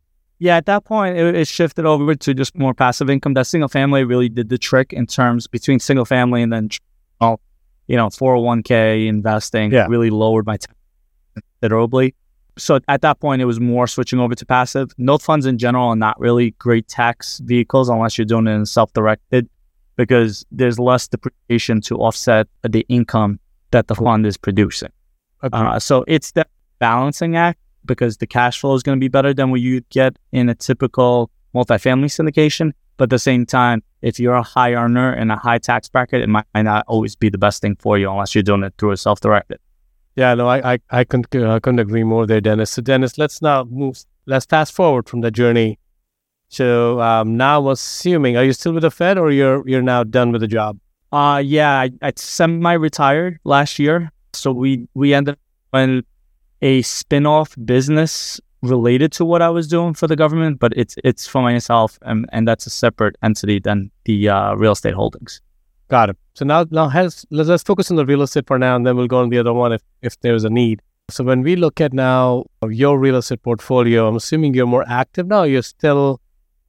Yeah, 0.42 0.56
at 0.56 0.66
that 0.68 0.86
point, 0.86 1.18
it, 1.18 1.36
it, 1.36 1.48
shifted 1.50 1.86
over 1.86 2.16
to 2.16 2.34
just 2.34 2.58
more 2.58 2.74
passive 2.74 3.10
income. 3.10 3.34
That 3.34 3.46
single 3.46 3.68
family 3.68 4.06
really 4.06 4.30
did 4.30 4.48
the 4.48 4.58
trick 4.58 4.94
in 4.94 5.06
terms 5.06 5.48
between 5.48 5.80
single 5.80 6.06
family 6.06 6.42
and 6.42 6.54
then, 6.54 6.70
you 7.20 7.98
know, 7.98 8.08
401k 8.08 9.08
investing 9.08 9.74
yeah. 9.74 9.88
really 9.88 10.10
lowered 10.10 10.46
my 10.46 10.56
tax 10.56 10.74
considerably 11.62 12.16
so 12.60 12.80
at 12.88 13.02
that 13.02 13.20
point, 13.20 13.42
it 13.42 13.46
was 13.46 13.60
more 13.60 13.88
switching 13.88 14.20
over 14.20 14.36
to 14.36 14.46
passive. 14.46 14.92
Note 14.98 15.22
funds 15.22 15.46
in 15.46 15.58
general 15.58 15.90
are 15.90 15.96
not 15.96 16.20
really 16.20 16.52
great 16.52 16.88
tax 16.88 17.40
vehicles 17.40 17.90
unless 17.90 18.18
you're 18.18 18.26
doing 18.26 18.48
it 18.48 18.52
in 18.52 18.66
self-directed, 18.66 19.50
because 19.96 20.46
there's 20.52 20.78
less 20.78 21.08
depreciation 21.08 21.82
to 21.82 21.96
offset 21.96 22.48
the 22.64 22.86
income 22.90 23.40
that 23.72 23.88
the 23.88 23.96
fund 23.96 24.26
is 24.26 24.38
producing. 24.38 24.90
Okay. 25.44 25.58
Uh, 25.58 25.80
so 25.80 26.04
it's 26.08 26.32
the 26.32 26.46
balancing 26.80 27.38
act 27.38 27.60
because 27.86 28.18
the 28.18 28.28
cash 28.28 28.60
flow 28.60 28.74
is 28.74 28.84
going 28.84 28.98
to 28.98 29.00
be 29.00 29.08
better 29.08 29.34
than 29.34 29.52
what 29.52 29.62
you 29.62 29.82
get 29.90 30.18
in 30.32 30.50
a 30.50 30.56
typical 30.56 31.30
multifamily 31.56 32.06
syndication. 32.06 32.74
But 32.98 33.06
at 33.06 33.10
the 33.12 33.20
same 33.20 33.46
time, 33.46 33.82
if 34.02 34.20
you're 34.20 34.34
a 34.34 34.44
high 34.44 34.74
earner 34.74 35.14
in 35.14 35.32
a 35.32 35.38
high 35.38 35.60
tax 35.60 35.88
bracket, 35.88 36.22
it 36.22 36.28
might, 36.28 36.46
might 36.54 36.64
not 36.64 36.84
always 36.88 37.16
be 37.16 37.30
the 37.30 37.38
best 37.38 37.62
thing 37.62 37.78
for 37.80 37.98
you 37.98 38.12
unless 38.12 38.36
you're 38.36 38.44
doing 38.44 38.64
it 38.64 38.74
through 38.78 38.92
a 38.92 38.98
self-directed. 38.98 39.60
Yeah, 40.16 40.34
no, 40.34 40.48
I, 40.48 40.74
I, 40.74 40.80
I 40.90 41.04
couldn't, 41.04 41.34
uh, 41.36 41.60
couldn't 41.60 41.80
agree 41.80 42.04
more 42.04 42.26
there, 42.26 42.42
Denis. 42.42 42.72
So, 42.72 42.82
Denis, 42.82 43.18
let's 43.18 43.42
now 43.42 43.64
move, 43.64 44.04
let's 44.26 44.46
fast 44.46 44.74
forward 44.74 45.08
from 45.08 45.22
the 45.22 45.32
journey. 45.32 45.80
So, 46.50 47.00
um, 47.00 47.38
now 47.38 47.70
assuming, 47.70 48.36
are 48.36 48.44
you 48.44 48.54
still 48.54 48.74
with 48.74 48.82
the 48.82 48.92
Fed 48.92 49.18
or 49.18 49.32
you're, 49.32 49.68
you're 49.68 49.82
now 49.82 50.04
done 50.04 50.32
with 50.32 50.42
the 50.42 50.48
job? 50.48 50.80
Uh, 51.12 51.42
yeah, 51.46 51.80
I, 51.80 51.92
I 52.02 52.14
semi-retired 52.16 53.40
last 53.44 53.80
year. 53.80 54.12
So 54.34 54.52
we, 54.52 54.88
we 54.94 55.14
ended 55.14 55.36
up 55.36 55.80
in 55.80 56.04
a 56.62 56.82
spin-off 56.82 57.56
business 57.64 58.42
related 58.62 59.12
to 59.14 59.26
what 59.26 59.42
I 59.42 59.50
was 59.50 59.68
doing 59.68 59.94
for 59.94 60.08
the 60.08 60.16
government, 60.16 60.60
but 60.60 60.74
it's, 60.76 60.96
it's 61.04 61.28
for 61.28 61.42
myself 61.42 61.98
and, 62.02 62.26
and 62.34 62.48
that's 62.48 62.66
a 62.66 62.70
separate 62.70 63.16
entity 63.24 63.60
than 63.60 63.90
the, 64.06 64.30
uh, 64.30 64.56
real 64.56 64.74
estate 64.74 64.96
holdings. 64.96 65.42
Got 65.90 66.12
it. 66.12 66.18
So 66.36 66.46
now, 66.46 66.66
now 66.70 66.88
has, 66.88 67.26
let's, 67.32 67.50
let's 67.50 67.64
focus 67.64 67.90
on 67.90 67.98
the 67.98 68.06
real 68.06 68.22
estate 68.22 68.48
for 68.48 68.58
now, 68.58 68.76
and 68.76 68.86
then 68.86 68.96
we'll 68.96 69.08
go 69.08 69.20
on 69.20 69.30
the 69.30 69.40
other 69.40 69.54
one 69.54 69.74
if, 69.74 69.82
if 70.02 70.20
there's 70.22 70.44
a 70.44 70.50
need. 70.50 70.82
So 71.10 71.24
when 71.24 71.42
we 71.42 71.56
look 71.56 71.82
at 71.82 71.92
now 71.92 72.46
your 72.70 73.00
real 73.00 73.16
estate 73.16 73.42
portfolio, 73.42 74.08
I'm 74.08 74.16
assuming 74.16 74.54
you're 74.54 74.68
more 74.68 74.86
active 74.88 75.28
now. 75.28 75.44
You're 75.44 75.64
still 75.64 76.22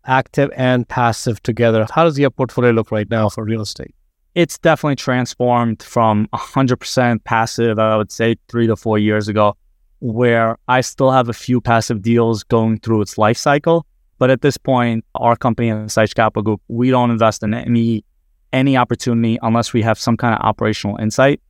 active 0.07 0.51
and 0.57 0.89
passive 0.89 1.43
together. 1.43 1.87
How 1.93 2.05
does 2.05 2.19
your 2.19 2.31
portfolio 2.31 2.71
look 2.71 2.91
right 2.91 3.09
now 3.11 3.29
for 3.29 3.45
real 3.45 3.61
estate? 3.61 3.95
It's 4.35 4.59
definitely 4.59 4.97
transformed 4.97 5.83
from 5.83 6.27
100% 6.33 7.25
passive, 7.25 7.79
I 7.79 7.97
would 7.97 8.11
say, 8.11 8.37
three 8.49 8.67
to 8.69 8.77
four 8.77 8.99
years 8.99 9.29
ago, 9.29 9.57
where 9.99 10.57
I 10.69 10.81
still 10.81 11.11
have 11.11 11.29
a 11.29 11.35
few 11.35 11.61
passive 11.61 12.01
deals 12.01 12.43
going 12.45 12.79
through 12.79 13.03
its 13.03 13.19
life 13.19 13.37
cycle. 13.37 13.85
But 14.19 14.31
at 14.31 14.41
this 14.41 14.57
point, 14.57 15.05
our 15.15 15.37
company, 15.37 15.71
SIH 15.89 16.15
Capital 16.15 16.43
Group, 16.43 16.63
we 16.69 16.91
don't 16.91 17.11
invest 17.11 17.43
in 17.43 17.53
any 17.53 18.05
any 18.53 18.77
opportunity 18.77 19.39
unless 19.43 19.73
we 19.73 19.83
have 19.83 19.99
some 19.99 20.17
kind 20.17 20.35
of 20.35 20.41
operational 20.41 20.97
insight. 20.97 21.41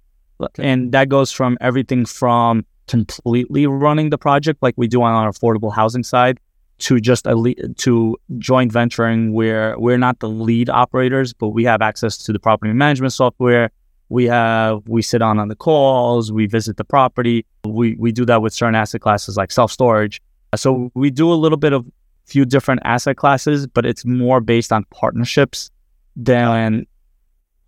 And 0.59 0.93
that 0.93 1.09
goes 1.09 1.33
from 1.33 1.59
everything 1.61 2.07
from 2.07 2.65
completely 2.89 3.67
running 3.67 4.11
the 4.11 4.19
project 4.19 4.63
like 4.63 4.75
we 4.77 4.89
do 4.89 5.03
on 5.03 5.13
our 5.13 5.31
affordable 5.31 5.73
housing 5.73 6.03
side 6.03 6.41
to 6.79 6.99
just 6.99 7.27
a 7.27 7.37
le- 7.37 7.55
to 7.77 8.17
joint 8.39 8.73
venturing 8.73 9.33
where 9.33 9.79
we're 9.79 9.99
not 9.99 10.19
the 10.21 10.29
lead 10.29 10.71
operators, 10.71 11.33
but 11.33 11.49
we 11.49 11.63
have 11.65 11.83
access 11.83 12.17
to 12.19 12.33
the 12.33 12.39
property 12.39 12.73
management 12.73 13.13
software. 13.13 13.71
We 14.09 14.25
have 14.25 14.89
we 14.89 15.03
sit 15.03 15.23
on 15.23 15.39
on 15.39 15.49
the 15.49 15.55
calls, 15.55 16.33
we 16.33 16.47
visit 16.47 16.79
the 16.79 16.85
property. 16.85 17.47
We 17.65 17.95
we 17.97 18.13
do 18.13 18.25
that 18.25 18.43
with 18.43 18.53
certain 18.53 18.75
asset 18.75 19.03
classes 19.03 19.37
like 19.37 19.53
self 19.53 19.71
storage. 19.71 20.21
So 20.57 20.91
we 20.95 21.11
do 21.11 21.33
a 21.33 21.35
little 21.35 21.59
bit 21.59 21.73
of 21.73 21.87
few 22.25 22.45
different 22.45 22.81
asset 22.85 23.17
classes, 23.17 23.67
but 23.67 23.85
it's 23.85 24.05
more 24.05 24.41
based 24.41 24.73
on 24.73 24.85
partnerships 24.91 25.71
than 26.17 26.87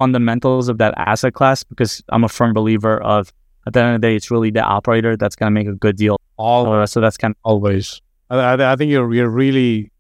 fundamentals 0.03 0.69
of 0.69 0.79
that 0.79 0.93
asset 0.97 1.33
class 1.33 1.63
because 1.63 2.03
I'm 2.09 2.25
a 2.25 2.29
firm 2.29 2.53
believer 2.53 3.01
of 3.03 3.33
at 3.67 3.73
the 3.73 3.81
end 3.81 3.95
of 3.95 4.01
the 4.01 4.07
day, 4.09 4.17
it's 4.17 4.31
really 4.33 4.51
the 4.51 4.65
operator 4.77 5.17
that's 5.17 5.37
going 5.37 5.49
to 5.53 5.55
make 5.59 5.69
a 5.69 5.79
good 5.85 5.97
deal. 5.97 6.17
All 6.37 6.73
Uh, 6.73 6.87
so 6.87 7.01
that's 7.01 7.17
kind 7.17 7.33
of 7.33 7.39
always. 7.45 8.03
I, 8.31 8.37
I, 8.37 8.73
I 8.73 8.77
think 8.77 8.91
you're 8.91 9.15
you're 9.15 9.35
really 9.45 9.93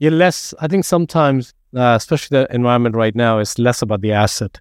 you're 0.00 0.16
less. 0.24 0.54
I 0.58 0.66
think 0.66 0.84
sometimes, 0.84 1.54
uh, 1.76 1.94
especially 1.96 2.32
the 2.38 2.52
environment 2.52 2.96
right 2.96 3.14
now, 3.14 3.38
is 3.38 3.58
less 3.58 3.82
about 3.82 4.00
the 4.00 4.12
asset. 4.12 4.60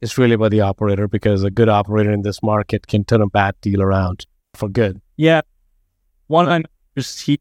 It's 0.00 0.16
really 0.18 0.34
about 0.34 0.52
the 0.52 0.60
operator 0.60 1.08
because 1.08 1.42
a 1.42 1.50
good 1.50 1.68
operator 1.68 2.12
in 2.12 2.22
this 2.22 2.42
market 2.42 2.86
can 2.86 3.04
turn 3.04 3.22
a 3.22 3.28
bad 3.28 3.54
deal 3.60 3.82
around 3.82 4.26
for 4.54 4.68
good. 4.68 5.00
yeah. 5.16 5.42
One 6.28 6.44
of 6.46 6.50
my 6.50 6.62
mentors, 6.94 7.20
he, 7.20 7.40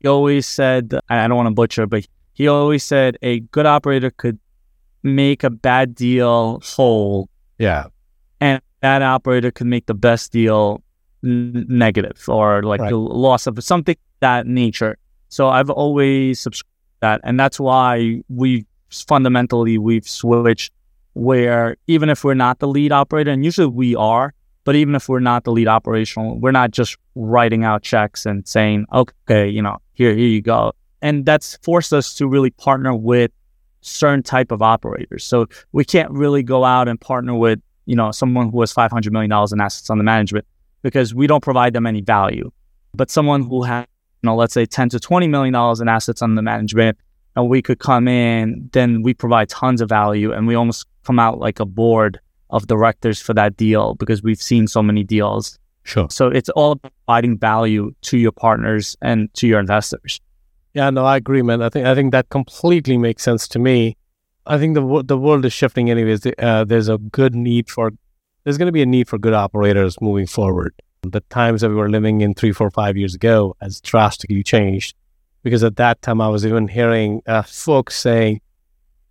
he 0.00 0.08
always 0.08 0.46
said, 0.46 0.84
I 1.08 1.28
don't 1.28 1.36
want 1.36 1.48
to 1.48 1.54
butcher, 1.54 1.86
but 1.86 2.06
he 2.32 2.48
always 2.48 2.82
said 2.82 3.16
a 3.22 3.40
good 3.56 3.66
operator 3.66 4.10
could 4.10 4.38
make 5.02 5.44
a 5.44 5.50
bad 5.50 5.94
deal 5.94 6.60
whole, 6.64 7.28
Yeah, 7.58 7.86
and 8.40 8.60
that 8.80 9.02
operator 9.02 9.50
could 9.50 9.66
make 9.66 9.86
the 9.86 9.94
best 9.94 10.32
deal 10.32 10.82
n- 11.24 11.66
negative 11.68 12.24
or 12.28 12.62
like 12.62 12.80
Right. 12.80 12.90
the 12.90 12.96
loss 12.98 13.46
of 13.46 13.62
something 13.62 13.96
that 14.20 14.46
nature. 14.46 14.96
So 15.28 15.48
I've 15.48 15.70
always 15.70 16.40
subscribed 16.40 16.68
to 16.94 17.00
that, 17.00 17.20
and 17.24 17.38
that's 17.38 17.58
why 17.60 18.22
we 18.28 18.66
fundamentally 18.90 19.78
we've 19.78 20.06
switched 20.08 20.72
where 21.14 21.76
even 21.88 22.08
if 22.08 22.24
we're 22.24 22.34
not 22.34 22.58
the 22.58 22.68
lead 22.68 22.92
operator, 22.92 23.30
and 23.30 23.44
usually 23.44 23.66
we 23.66 23.94
are, 23.96 24.32
but 24.64 24.74
even 24.76 24.94
if 24.94 25.08
we're 25.08 25.20
not 25.20 25.44
the 25.44 25.52
lead 25.52 25.68
operational, 25.68 26.38
we're 26.38 26.52
not 26.52 26.70
just 26.70 26.96
writing 27.14 27.64
out 27.64 27.82
checks 27.82 28.24
and 28.24 28.46
saying, 28.48 28.86
okay, 28.92 29.48
you 29.48 29.60
know, 29.60 29.76
here, 29.92 30.14
here 30.14 30.28
you 30.28 30.40
go. 30.40 30.72
And 31.02 31.26
that's 31.26 31.58
forced 31.62 31.92
us 31.92 32.14
to 32.14 32.26
really 32.28 32.50
partner 32.50 32.94
with 32.94 33.30
certain 33.82 34.22
type 34.22 34.50
of 34.50 34.62
operators. 34.62 35.24
So 35.24 35.46
we 35.72 35.84
can't 35.84 36.10
really 36.10 36.42
go 36.42 36.64
out 36.64 36.88
and 36.88 37.00
partner 37.00 37.34
with, 37.34 37.60
you 37.86 37.96
know, 37.96 38.10
someone 38.10 38.50
who 38.50 38.60
has 38.60 38.72
$500 38.72 39.10
million 39.10 39.30
in 39.30 39.60
assets 39.60 39.90
under 39.90 40.04
management 40.04 40.46
because 40.82 41.14
we 41.14 41.26
don't 41.26 41.42
provide 41.42 41.74
them 41.74 41.86
any 41.86 42.00
value. 42.00 42.50
But 42.94 43.10
someone 43.10 43.42
who 43.42 43.62
has, 43.62 43.86
you 44.22 44.28
know, 44.28 44.36
let's 44.36 44.54
say 44.54 44.66
10 44.66 44.90
to 44.90 44.98
$20 44.98 45.28
million 45.28 45.54
in 45.80 45.88
assets 45.88 46.22
under 46.22 46.40
management, 46.42 46.98
and 47.36 47.48
we 47.48 47.62
could 47.62 47.78
come 47.78 48.08
in, 48.08 48.68
then 48.72 49.02
we 49.02 49.14
provide 49.14 49.48
tons 49.48 49.80
of 49.80 49.88
value 49.88 50.32
and 50.32 50.46
we 50.46 50.54
almost 50.54 50.86
come 51.04 51.18
out 51.18 51.38
like 51.38 51.60
a 51.60 51.64
board 51.64 52.20
of 52.50 52.66
directors 52.66 53.20
for 53.20 53.32
that 53.34 53.56
deal 53.56 53.94
because 53.94 54.22
we've 54.22 54.42
seen 54.42 54.66
so 54.66 54.82
many 54.82 55.02
deals. 55.02 55.58
sure. 55.84 56.08
So 56.10 56.28
it's 56.28 56.50
all 56.50 56.72
about 56.72 56.92
providing 57.06 57.38
value 57.38 57.94
to 58.02 58.18
your 58.18 58.32
partners 58.32 58.96
and 59.00 59.32
to 59.34 59.48
your 59.48 59.58
investors. 59.58 60.20
Yeah, 60.74 60.90
no, 60.90 61.04
I 61.04 61.16
agree, 61.16 61.42
man. 61.42 61.62
I 61.62 61.68
think 61.68 61.86
I 61.86 61.94
think 61.94 62.12
that 62.12 62.28
completely 62.30 62.96
makes 62.96 63.22
sense 63.22 63.46
to 63.48 63.58
me. 63.58 63.96
I 64.46 64.58
think 64.58 64.74
the 64.74 65.02
the 65.04 65.18
world 65.18 65.44
is 65.44 65.52
shifting, 65.52 65.90
anyways. 65.90 66.26
Uh, 66.38 66.64
there's 66.64 66.88
a 66.88 66.98
good 66.98 67.34
need 67.34 67.68
for 67.70 67.92
there's 68.44 68.58
going 68.58 68.66
to 68.66 68.72
be 68.72 68.82
a 68.82 68.86
need 68.86 69.08
for 69.08 69.18
good 69.18 69.34
operators 69.34 70.00
moving 70.00 70.26
forward. 70.26 70.74
The 71.02 71.20
times 71.30 71.60
that 71.60 71.68
we 71.68 71.74
were 71.76 71.90
living 71.90 72.20
in 72.20 72.34
three, 72.34 72.52
four, 72.52 72.70
five 72.70 72.96
years 72.96 73.14
ago 73.14 73.56
has 73.60 73.80
drastically 73.80 74.42
changed. 74.42 74.96
Because 75.42 75.64
at 75.64 75.76
that 75.76 76.00
time, 76.02 76.20
I 76.20 76.28
was 76.28 76.46
even 76.46 76.68
hearing 76.68 77.20
uh, 77.26 77.42
folks 77.42 77.96
saying, 77.96 78.40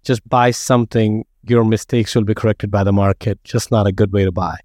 "Just 0.04 0.28
buy 0.28 0.52
something. 0.52 1.26
Your 1.44 1.64
mistakes 1.66 2.16
will 2.16 2.24
be 2.24 2.34
corrected 2.34 2.72
by 2.72 2.84
the 2.84 2.94
market. 2.94 3.44
Just 3.44 3.72
not 3.72 3.86
a 3.86 3.92
good 3.92 4.12
way 4.14 4.24
to 4.26 4.32
buy." 4.32 4.58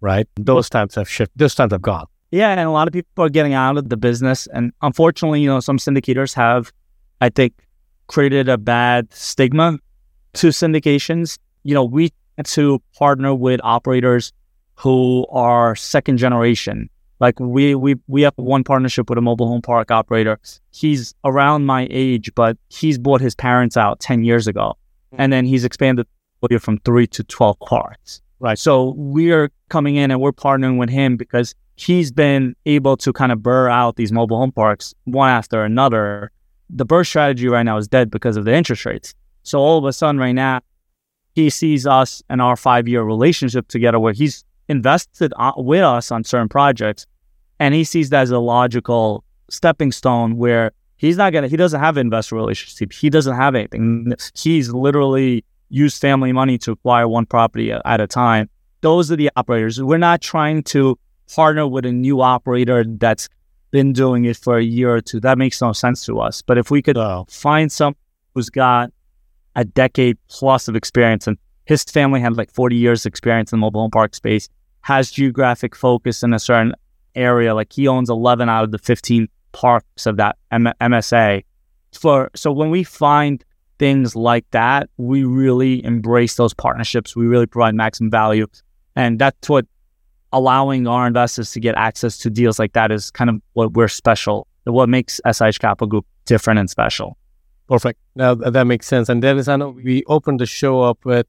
Right? 0.00 0.26
Those 0.36 0.68
times 0.68 0.96
have 0.96 1.08
shifted. 1.08 1.38
Those 1.38 1.54
times 1.54 1.72
have 1.72 1.82
gone. 1.82 2.06
Yeah, 2.34 2.50
and 2.50 2.58
a 2.58 2.70
lot 2.72 2.88
of 2.88 2.92
people 2.92 3.24
are 3.24 3.28
getting 3.28 3.52
out 3.52 3.76
of 3.78 3.90
the 3.90 3.96
business, 3.96 4.48
and 4.48 4.72
unfortunately, 4.82 5.40
you 5.40 5.46
know, 5.46 5.60
some 5.60 5.78
syndicators 5.78 6.34
have, 6.34 6.72
I 7.20 7.28
think, 7.28 7.52
created 8.08 8.48
a 8.48 8.58
bad 8.58 9.14
stigma 9.14 9.78
to 10.32 10.48
syndications. 10.48 11.38
You 11.62 11.74
know, 11.74 11.84
we 11.84 12.10
tend 12.34 12.46
to 12.46 12.82
partner 12.98 13.36
with 13.36 13.60
operators 13.62 14.32
who 14.74 15.28
are 15.30 15.76
second 15.76 16.16
generation. 16.16 16.90
Like 17.20 17.38
we 17.38 17.76
we 17.76 17.94
we 18.08 18.22
have 18.22 18.34
one 18.34 18.64
partnership 18.64 19.08
with 19.08 19.16
a 19.16 19.22
mobile 19.22 19.46
home 19.46 19.62
park 19.62 19.92
operator. 19.92 20.40
He's 20.72 21.14
around 21.24 21.66
my 21.66 21.86
age, 21.88 22.32
but 22.34 22.58
he's 22.68 22.98
bought 22.98 23.20
his 23.20 23.36
parents 23.36 23.76
out 23.76 24.00
ten 24.00 24.24
years 24.24 24.48
ago, 24.48 24.76
hmm. 25.12 25.20
and 25.20 25.32
then 25.32 25.44
he's 25.46 25.64
expanded 25.64 26.08
from 26.58 26.78
three 26.78 27.06
to 27.06 27.22
twelve 27.22 27.60
parks. 27.60 28.22
Right. 28.40 28.58
So 28.58 28.94
we're 28.96 29.52
coming 29.68 29.94
in 29.94 30.10
and 30.10 30.20
we're 30.20 30.32
partnering 30.32 30.78
with 30.78 30.90
him 30.90 31.16
because 31.16 31.54
he's 31.76 32.12
been 32.12 32.54
able 32.66 32.96
to 32.98 33.12
kind 33.12 33.32
of 33.32 33.40
BRRRR 33.40 33.70
out 33.70 33.96
these 33.96 34.12
mobile 34.12 34.38
home 34.38 34.52
parks 34.52 34.94
one 35.04 35.30
after 35.30 35.64
another. 35.64 36.30
The 36.70 36.86
BRRRR 36.86 37.06
strategy 37.06 37.48
right 37.48 37.62
now 37.62 37.76
is 37.76 37.88
dead 37.88 38.10
because 38.10 38.36
of 38.36 38.44
the 38.44 38.54
interest 38.54 38.84
rates. 38.84 39.14
So 39.42 39.58
all 39.58 39.78
of 39.78 39.84
a 39.84 39.92
sudden, 39.92 40.18
right 40.18 40.32
now, 40.32 40.60
he 41.34 41.50
sees 41.50 41.86
us 41.86 42.22
and 42.30 42.40
our 42.40 42.56
five 42.56 42.88
year 42.88 43.02
relationship 43.02 43.68
together 43.68 43.98
where 43.98 44.12
he's 44.12 44.44
invested 44.68 45.32
uh, 45.36 45.52
with 45.56 45.82
us 45.82 46.10
on 46.10 46.24
certain 46.24 46.48
projects. 46.48 47.06
And 47.58 47.74
he 47.74 47.84
sees 47.84 48.10
that 48.10 48.22
as 48.22 48.30
a 48.30 48.38
logical 48.38 49.24
stepping 49.50 49.92
stone 49.92 50.36
where 50.36 50.72
he's 50.96 51.16
not 51.16 51.32
going 51.32 51.42
to, 51.42 51.48
he 51.48 51.56
doesn't 51.56 51.80
have 51.80 51.96
an 51.96 52.06
investor 52.06 52.36
relationship. 52.36 52.92
He 52.92 53.10
doesn't 53.10 53.36
have 53.36 53.54
anything. 53.54 54.14
He's 54.34 54.70
literally 54.70 55.44
used 55.68 56.00
family 56.00 56.32
money 56.32 56.56
to 56.58 56.72
acquire 56.72 57.08
one 57.08 57.26
property 57.26 57.72
at 57.72 58.00
a 58.00 58.06
time. 58.06 58.48
Those 58.80 59.10
are 59.10 59.16
the 59.16 59.30
operators. 59.36 59.82
We're 59.82 59.98
not 59.98 60.20
trying 60.20 60.62
to 60.64 60.98
partner 61.32 61.66
with 61.66 61.84
a 61.86 61.92
new 61.92 62.20
operator 62.20 62.84
that's 62.86 63.28
been 63.70 63.92
doing 63.92 64.24
it 64.24 64.36
for 64.36 64.56
a 64.56 64.62
year 64.62 64.94
or 64.94 65.00
two. 65.00 65.20
That 65.20 65.38
makes 65.38 65.60
no 65.60 65.72
sense 65.72 66.04
to 66.06 66.20
us. 66.20 66.42
But 66.42 66.58
if 66.58 66.70
we 66.70 66.82
could 66.82 66.96
So 66.96 67.26
find 67.28 67.70
someone 67.72 67.96
who's 68.34 68.50
got 68.50 68.92
a 69.56 69.64
decade 69.64 70.18
plus 70.28 70.68
of 70.68 70.76
experience 70.76 71.26
and 71.26 71.38
his 71.66 71.82
family 71.84 72.20
had 72.20 72.36
like 72.36 72.50
40 72.50 72.76
years 72.76 73.06
experience 73.06 73.52
in 73.52 73.58
the 73.58 73.60
mobile 73.60 73.80
home 73.80 73.90
park 73.90 74.14
space, 74.14 74.48
has 74.82 75.10
geographic 75.10 75.74
focus 75.74 76.22
in 76.22 76.34
a 76.34 76.38
certain 76.38 76.74
area. 77.14 77.54
Like 77.54 77.72
he 77.72 77.88
owns 77.88 78.10
11 78.10 78.48
out 78.48 78.64
of 78.64 78.70
the 78.70 78.78
15 78.78 79.28
parks 79.52 80.06
of 80.06 80.16
that 80.18 80.36
M- 80.50 80.72
MSA. 80.80 81.44
For 81.92 82.30
so 82.34 82.52
when 82.52 82.70
we 82.70 82.84
find 82.84 83.44
things 83.78 84.14
like 84.14 84.44
that, 84.50 84.90
we 84.98 85.24
really 85.24 85.84
embrace 85.84 86.34
those 86.36 86.52
partnerships. 86.54 87.16
We 87.16 87.26
really 87.26 87.46
provide 87.46 87.74
maximum 87.74 88.10
value, 88.10 88.46
and 88.96 89.18
that's 89.18 89.48
what 89.48 89.66
allowing 90.34 90.86
our 90.86 91.06
investors 91.06 91.52
to 91.52 91.60
get 91.60 91.74
access 91.76 92.18
to 92.18 92.28
deals 92.28 92.58
like 92.58 92.72
that 92.74 92.90
is 92.90 93.10
kind 93.10 93.30
of 93.30 93.40
what 93.52 93.72
we're 93.72 93.88
special. 93.88 94.46
What 94.64 94.88
makes 94.88 95.20
SIH 95.30 95.58
Capital 95.60 95.86
Group 95.86 96.06
different 96.26 96.58
and 96.58 96.68
special. 96.68 97.16
Perfect. 97.68 97.98
Now 98.14 98.34
that 98.34 98.66
makes 98.66 98.86
sense. 98.86 99.08
And 99.08 99.22
Denis, 99.22 99.48
I 99.48 99.56
know 99.56 99.70
we 99.70 100.02
opened 100.06 100.40
the 100.40 100.46
show 100.46 100.82
up 100.82 101.04
with 101.04 101.26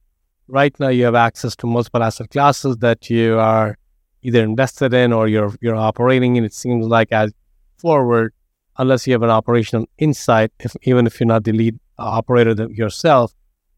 right 0.47 0.77
now 0.79 0.89
you 0.89 1.05
have 1.05 1.15
access 1.15 1.55
to 1.57 1.67
multiple 1.67 2.03
asset 2.03 2.29
classes 2.29 2.77
that 2.77 3.09
you 3.09 3.37
are 3.37 3.77
either 4.21 4.43
invested 4.43 4.93
in 4.93 5.13
or 5.13 5.27
you're 5.27 5.53
you're 5.61 5.75
operating 5.75 6.35
in. 6.35 6.43
It 6.43 6.53
seems 6.53 6.87
like 6.87 7.11
as 7.11 7.31
forward, 7.77 8.33
unless 8.77 9.05
you 9.07 9.13
have 9.13 9.23
an 9.23 9.29
operational 9.29 9.85
insight, 9.97 10.51
if 10.59 10.75
even 10.83 11.07
if 11.07 11.19
you're 11.19 11.27
not 11.27 11.43
the 11.43 11.51
lead 11.51 11.79
operator 11.97 12.53
yourself, 12.71 13.33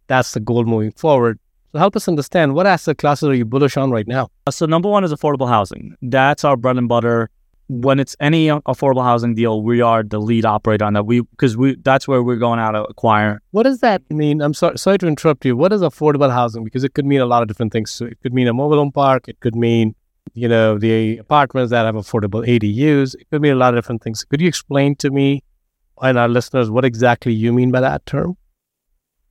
that's 0.08 0.32
the 0.34 0.40
goal 0.40 0.64
moving 0.64 0.92
forward. 0.92 1.40
So 1.74 1.80
help 1.80 1.96
us 1.96 2.08
understand 2.08 2.54
what 2.56 2.66
asset 2.66 2.98
classes 2.98 3.28
are 3.30 3.34
you 3.34 3.46
bullish 3.46 3.76
on 3.78 3.92
right 3.92 4.08
now? 4.08 4.30
Uh, 4.46 4.52
So 4.52 4.66
number 4.66 4.90
one 4.90 5.04
is 5.04 5.12
affordable 5.14 5.50
housing. 5.50 5.96
That's 6.02 6.44
our 6.46 6.56
bread 6.56 6.78
and 6.78 6.88
butter. 6.88 7.30
When 7.70 8.00
it's 8.00 8.16
any 8.22 8.48
affordable 8.48 9.04
housing 9.04 9.36
deal, 9.36 9.62
we 9.62 9.82
are 9.82 10.02
the 10.02 10.20
lead 10.20 10.46
operator 10.46 10.86
on 10.86 10.94
that. 10.94 11.06
We 11.06 11.20
because 11.22 11.58
we 11.58 11.76
that's 11.84 12.08
where 12.08 12.24
we're 12.24 12.38
going 12.38 12.60
out 12.60 12.72
to 12.72 12.84
acquire. 12.86 13.42
What 13.52 13.64
does 13.64 13.82
that 13.82 14.02
mean? 14.10 14.42
I'm 14.42 14.54
sorry, 14.54 14.78
sorry 14.78 14.98
to 15.00 15.08
interrupt 15.08 15.44
you. 15.44 15.58
What 15.58 15.74
is 15.74 15.82
affordable 15.82 16.32
housing? 16.32 16.64
Because 16.64 16.86
it 16.86 16.94
could 16.94 17.06
mean 17.06 17.20
a 17.20 17.26
lot 17.26 17.42
of 17.42 17.50
different 17.50 17.74
things. 17.74 17.92
So 17.92 18.06
it 18.06 18.18
could 18.22 18.34
mean 18.34 18.48
a 18.48 18.54
mobile 18.54 18.78
home 18.78 18.94
park. 18.94 19.28
It 19.28 19.42
could 19.42 19.56
mean, 19.56 19.96
you 20.34 20.48
know, 20.48 20.78
the 20.78 21.18
apartments 21.18 21.72
that 21.72 21.86
have 21.86 21.96
affordable 21.96 22.48
ADUs. 22.48 23.16
It 23.16 23.30
could 23.30 23.42
mean 23.42 23.52
a 23.52 23.56
lot 23.56 23.74
of 23.74 23.78
different 23.78 24.02
things. 24.02 24.24
Could 24.24 24.40
you 24.40 24.48
explain 24.48 24.96
to 25.04 25.10
me 25.12 25.44
and 26.02 26.18
our 26.18 26.30
listeners 26.30 26.70
what 26.72 26.86
exactly 26.86 27.34
you 27.34 27.52
mean 27.52 27.70
by 27.72 27.82
that 27.82 28.06
term? 28.06 28.38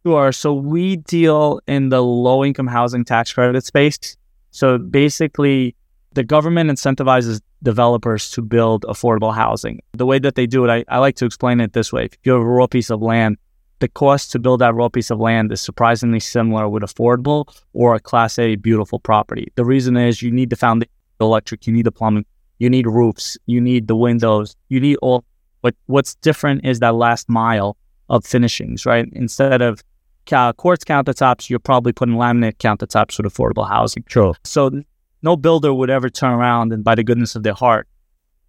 Sure. 0.06 0.30
So 0.30 0.54
we 0.54 0.98
deal 0.98 1.58
in 1.66 1.88
the 1.88 2.00
low 2.00 2.44
income 2.44 2.68
housing 2.68 3.04
tax 3.04 3.32
credit 3.32 3.64
space. 3.64 4.16
So 4.52 4.78
basically, 4.78 5.74
the 6.12 6.22
government 6.22 6.70
incentivizes 6.70 7.40
developers 7.64 8.30
to 8.30 8.40
build 8.40 8.84
affordable 8.84 9.34
housing. 9.34 9.80
The 9.94 10.06
way 10.06 10.20
that 10.20 10.36
they 10.36 10.46
do 10.46 10.64
it, 10.64 10.70
I, 10.70 10.84
I 10.86 10.98
like 10.98 11.16
to 11.16 11.24
explain 11.24 11.58
it 11.58 11.72
this 11.72 11.92
way. 11.92 12.04
If 12.04 12.18
you 12.22 12.34
have 12.34 12.42
a 12.42 12.44
raw 12.44 12.68
piece 12.68 12.88
of 12.88 13.02
land, 13.02 13.36
the 13.80 13.88
cost 13.88 14.30
to 14.30 14.38
build 14.38 14.60
that 14.60 14.76
raw 14.76 14.88
piece 14.88 15.10
of 15.10 15.18
land 15.18 15.50
is 15.50 15.60
surprisingly 15.60 16.20
similar 16.20 16.68
with 16.68 16.84
affordable 16.84 17.52
or 17.72 17.96
a 17.96 17.98
class 17.98 18.38
A 18.38 18.54
beautiful 18.54 19.00
property. 19.00 19.48
The 19.56 19.64
reason 19.64 19.96
is 19.96 20.22
you 20.22 20.30
need 20.30 20.50
the 20.50 20.56
foundation, 20.56 20.92
the 21.18 21.24
electric, 21.24 21.66
you 21.66 21.72
need 21.72 21.86
the 21.86 21.90
plumbing, 21.90 22.26
you 22.60 22.70
need 22.70 22.86
roofs, 22.86 23.36
you 23.46 23.60
need 23.60 23.88
the 23.88 23.96
windows, 23.96 24.54
you 24.68 24.78
need 24.78 24.98
all 25.02 25.24
But 25.62 25.74
what's 25.86 26.14
different 26.14 26.64
is 26.64 26.78
that 26.78 26.94
last 26.94 27.28
mile 27.28 27.76
of 28.08 28.24
finishings, 28.24 28.86
right? 28.86 29.08
Instead 29.12 29.62
of 29.62 29.82
quartz 30.26 30.84
countertops, 30.84 31.48
you're 31.48 31.58
probably 31.58 31.92
putting 31.92 32.16
laminate 32.16 32.56
countertops 32.56 33.16
with 33.18 33.32
affordable 33.32 33.68
housing. 33.68 34.04
Sure. 34.08 34.34
So 34.44 34.70
no 35.22 35.36
builder 35.36 35.72
would 35.72 35.90
ever 35.90 36.10
turn 36.10 36.32
around 36.32 36.72
and, 36.72 36.84
by 36.84 36.94
the 36.94 37.04
goodness 37.04 37.34
of 37.36 37.42
their 37.42 37.54
heart, 37.54 37.88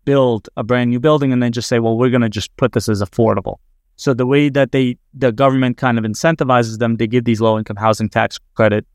build 0.06 0.48
a 0.56 0.64
brand 0.64 0.90
new 0.90 1.00
building 1.00 1.34
and 1.34 1.42
then 1.42 1.52
just 1.52 1.68
say, 1.68 1.80
well, 1.80 1.98
we're 1.98 2.10
going 2.10 2.22
to 2.22 2.30
just 2.30 2.56
put 2.58 2.72
this 2.74 2.88
as 2.88 3.02
affordable. 3.02 3.58
So 3.96 4.14
the 4.14 4.26
way 4.26 4.50
that 4.50 4.72
they, 4.72 4.98
the 5.14 5.32
government 5.32 5.78
kind 5.78 5.98
of 5.98 6.04
incentivizes 6.04 6.78
them, 6.78 6.98
they 6.98 7.08
give 7.08 7.26
these 7.26 7.42
low 7.42 7.58
income 7.58 7.78
housing 7.78 8.10
tax 8.10 8.40
credit 8.54 8.86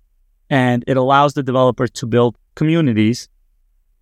and 0.49 0.85
it 0.87 0.97
allows 0.97 1.35
the 1.35 1.43
developer 1.43 1.89
to 1.89 2.07
build 2.07 2.37
communities. 2.55 3.29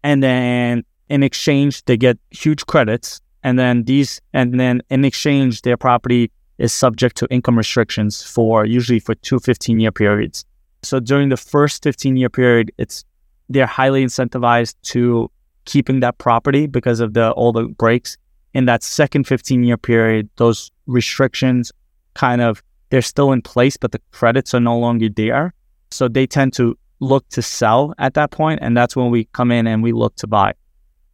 And 0.03 0.23
then 0.23 0.85
in 1.09 1.23
exchange, 1.23 1.85
they 1.85 1.97
get 1.97 2.19
huge 2.31 2.67
credits. 2.67 3.21
And 3.43 3.59
then 3.59 3.85
these, 3.85 4.21
and 4.35 4.61
then 4.61 4.83
in 4.91 5.05
exchange, 5.05 5.63
their 5.63 5.77
property 5.77 6.31
is 6.61 6.73
subject 6.73 7.17
to 7.17 7.27
income 7.31 7.59
restrictions 7.59 8.23
for 8.23 8.65
usually 8.65 9.01
for 9.01 9.15
two 9.17 9.41
15 9.41 9.81
year 9.81 9.91
periods. 9.91 10.45
So 10.83 11.01
during 11.01 11.29
the 11.29 11.37
first 11.37 11.83
15 11.83 12.17
year 12.17 12.29
period, 12.29 12.71
it's, 12.79 13.05
they're 13.49 13.67
highly 13.67 14.05
incentivized 14.05 14.75
to 14.93 15.31
keeping 15.65 16.01
that 16.01 16.19
property 16.19 16.67
because 16.67 17.01
of 17.01 17.15
the 17.15 17.33
all 17.33 17.53
the 17.53 17.65
breaks. 17.65 18.17
In 18.55 18.65
that 18.67 18.83
second 18.83 19.27
15 19.27 19.63
year 19.65 19.77
period, 19.77 20.29
those 20.37 20.71
restrictions 20.87 21.73
kind 22.15 22.41
of 22.41 22.63
they're 22.91 23.03
still 23.03 23.33
in 23.33 23.41
place, 23.41 23.77
but 23.77 23.93
the 23.93 24.01
credits 24.11 24.53
are 24.53 24.61
no 24.61 24.77
longer 24.77 25.09
there. 25.09 25.55
So 25.91 26.09
they 26.09 26.27
tend 26.27 26.53
to 26.55 26.77
look 26.99 27.29
to 27.31 27.43
sell 27.43 27.95
at 27.99 28.15
that 28.15 28.31
point, 28.31 28.59
and 28.63 28.77
that's 28.77 28.95
when 28.97 29.11
we 29.11 29.25
come 29.33 29.51
in 29.51 29.67
and 29.67 29.83
we 29.83 29.93
look 29.93 30.17
to 30.17 30.27
buy. 30.27 30.55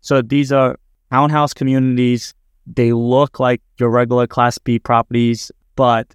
So 0.01 0.23
these 0.23 0.53
are 0.53 0.79
townhouse 1.11 1.53
communities. 1.53 2.35
They 2.67 2.93
look 2.93 3.39
like 3.39 3.63
your 3.79 3.91
regular 3.91 4.27
Class 4.27 4.59
B 4.59 4.79
properties, 4.79 5.53
but 5.77 6.15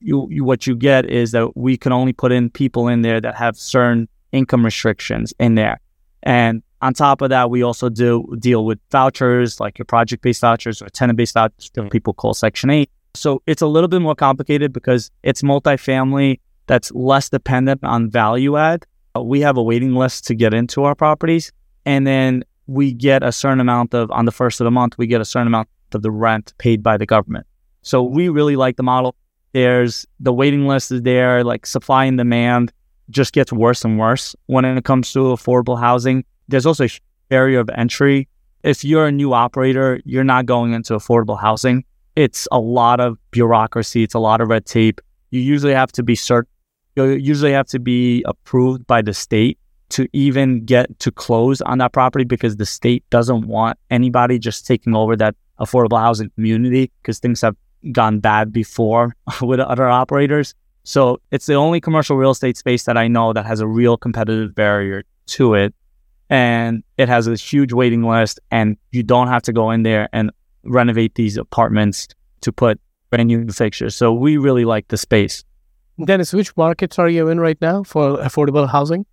you, 0.00 0.28
you, 0.30 0.44
what 0.44 0.66
you 0.66 0.76
get 0.76 1.06
is 1.06 1.32
that 1.32 1.56
we 1.56 1.76
can 1.76 1.92
only 1.92 2.12
put 2.12 2.32
in 2.32 2.50
people 2.50 2.88
in 2.88 3.02
there 3.02 3.20
that 3.20 3.34
have 3.36 3.56
certain 3.56 4.08
income 4.32 4.64
restrictions 4.64 5.32
in 5.38 5.54
there. 5.54 5.80
And 6.22 6.62
on 6.82 6.92
top 6.92 7.22
of 7.22 7.30
that, 7.30 7.50
we 7.50 7.62
also 7.62 7.88
do 7.88 8.26
deal 8.38 8.64
with 8.66 8.78
vouchers 8.90 9.60
like 9.60 9.78
your 9.78 9.86
project 9.86 10.22
based 10.22 10.40
vouchers 10.40 10.82
or 10.82 10.88
tenant 10.88 11.16
based 11.16 11.34
vouchers 11.34 11.70
that 11.74 11.80
mm-hmm. 11.82 11.88
people 11.88 12.12
call 12.12 12.34
Section 12.34 12.70
8. 12.70 12.90
So 13.14 13.42
it's 13.46 13.62
a 13.62 13.66
little 13.66 13.88
bit 13.88 14.02
more 14.02 14.14
complicated 14.14 14.72
because 14.72 15.10
it's 15.22 15.42
multifamily 15.42 16.40
that's 16.66 16.90
less 16.92 17.28
dependent 17.28 17.84
on 17.84 18.10
value 18.10 18.56
add. 18.56 18.84
We 19.18 19.40
have 19.40 19.56
a 19.56 19.62
waiting 19.62 19.94
list 19.94 20.26
to 20.26 20.34
get 20.34 20.52
into 20.52 20.84
our 20.84 20.94
properties. 20.94 21.52
And 21.86 22.06
then 22.06 22.44
we 22.66 22.92
get 22.92 23.22
a 23.22 23.30
certain 23.30 23.60
amount 23.60 23.94
of, 23.94 24.10
on 24.10 24.24
the 24.24 24.32
first 24.32 24.60
of 24.60 24.64
the 24.64 24.70
month, 24.70 24.98
we 24.98 25.06
get 25.06 25.20
a 25.20 25.24
certain 25.24 25.46
amount 25.46 25.68
of 25.94 26.02
the 26.02 26.10
rent 26.10 26.54
paid 26.58 26.82
by 26.82 26.96
the 26.96 27.06
government. 27.06 27.46
So 27.82 28.02
we 28.02 28.28
really 28.28 28.56
like 28.56 28.76
the 28.76 28.82
model. 28.82 29.14
There's 29.52 30.06
the 30.20 30.32
waiting 30.32 30.66
list 30.66 30.90
is 30.90 31.02
there, 31.02 31.44
like 31.44 31.66
supply 31.66 32.06
and 32.06 32.18
demand 32.18 32.72
just 33.10 33.32
gets 33.32 33.52
worse 33.52 33.84
and 33.84 33.98
worse 33.98 34.34
when 34.46 34.64
it 34.64 34.84
comes 34.84 35.12
to 35.12 35.20
affordable 35.20 35.78
housing. 35.78 36.24
There's 36.48 36.66
also 36.66 36.84
a 36.86 36.90
barrier 37.28 37.60
of 37.60 37.70
entry. 37.70 38.28
If 38.62 38.84
you're 38.84 39.06
a 39.06 39.12
new 39.12 39.32
operator, 39.32 40.00
you're 40.04 40.24
not 40.24 40.46
going 40.46 40.72
into 40.72 40.94
affordable 40.94 41.38
housing. 41.38 41.84
It's 42.16 42.48
a 42.50 42.58
lot 42.58 43.00
of 43.00 43.18
bureaucracy. 43.30 44.02
It's 44.02 44.14
a 44.14 44.18
lot 44.18 44.40
of 44.40 44.48
red 44.48 44.64
tape. 44.64 45.00
You 45.30 45.40
usually 45.40 45.74
have 45.74 45.92
to 45.92 46.02
be 46.02 46.14
cert. 46.14 46.44
You 46.96 47.04
usually 47.10 47.52
have 47.52 47.66
to 47.68 47.78
be 47.78 48.22
approved 48.26 48.86
by 48.86 49.02
the 49.02 49.12
state 49.12 49.58
to 49.90 50.08
even 50.12 50.64
get 50.64 50.98
to 51.00 51.12
close 51.12 51.60
on 51.60 51.78
that 51.78 51.92
property 51.92 52.24
because 52.24 52.56
the 52.56 52.66
state 52.66 53.04
doesn't 53.10 53.46
want 53.46 53.78
anybody 53.90 54.38
just 54.38 54.66
taking 54.66 54.94
over 54.94 55.16
that 55.16 55.34
affordable 55.60 55.98
housing 55.98 56.30
community 56.30 56.90
because 57.02 57.18
things 57.18 57.40
have 57.40 57.56
gone 57.92 58.20
bad 58.20 58.52
before 58.52 59.14
with 59.42 59.60
other 59.60 59.88
operators. 59.88 60.54
So 60.84 61.20
it's 61.30 61.46
the 61.46 61.54
only 61.54 61.80
commercial 61.80 62.16
real 62.16 62.30
estate 62.30 62.56
space 62.56 62.84
that 62.84 62.96
I 62.96 63.08
know 63.08 63.32
that 63.32 63.46
has 63.46 63.60
a 63.60 63.66
real 63.66 63.96
competitive 63.96 64.54
barrier 64.54 65.04
to 65.26 65.54
it 65.54 65.74
and 66.28 66.82
it 66.98 67.08
has 67.08 67.26
a 67.26 67.36
huge 67.36 67.72
waiting 67.72 68.02
list 68.02 68.40
and 68.50 68.76
you 68.92 69.02
don't 69.02 69.28
have 69.28 69.42
to 69.42 69.52
go 69.52 69.70
in 69.70 69.82
there 69.82 70.08
and 70.12 70.30
renovate 70.64 71.14
these 71.14 71.36
apartments 71.36 72.08
to 72.40 72.52
put 72.52 72.80
brand 73.10 73.28
new 73.28 73.48
fixtures. 73.48 73.94
So 73.94 74.12
we 74.12 74.36
really 74.36 74.64
like 74.64 74.88
the 74.88 74.96
space. 74.96 75.44
Denis, 76.04 76.32
which 76.32 76.56
markets 76.56 76.98
are 76.98 77.08
you 77.08 77.28
in 77.28 77.38
right 77.38 77.60
now 77.60 77.82
for 77.84 78.18
affordable 78.18 78.68
housing? 78.68 79.06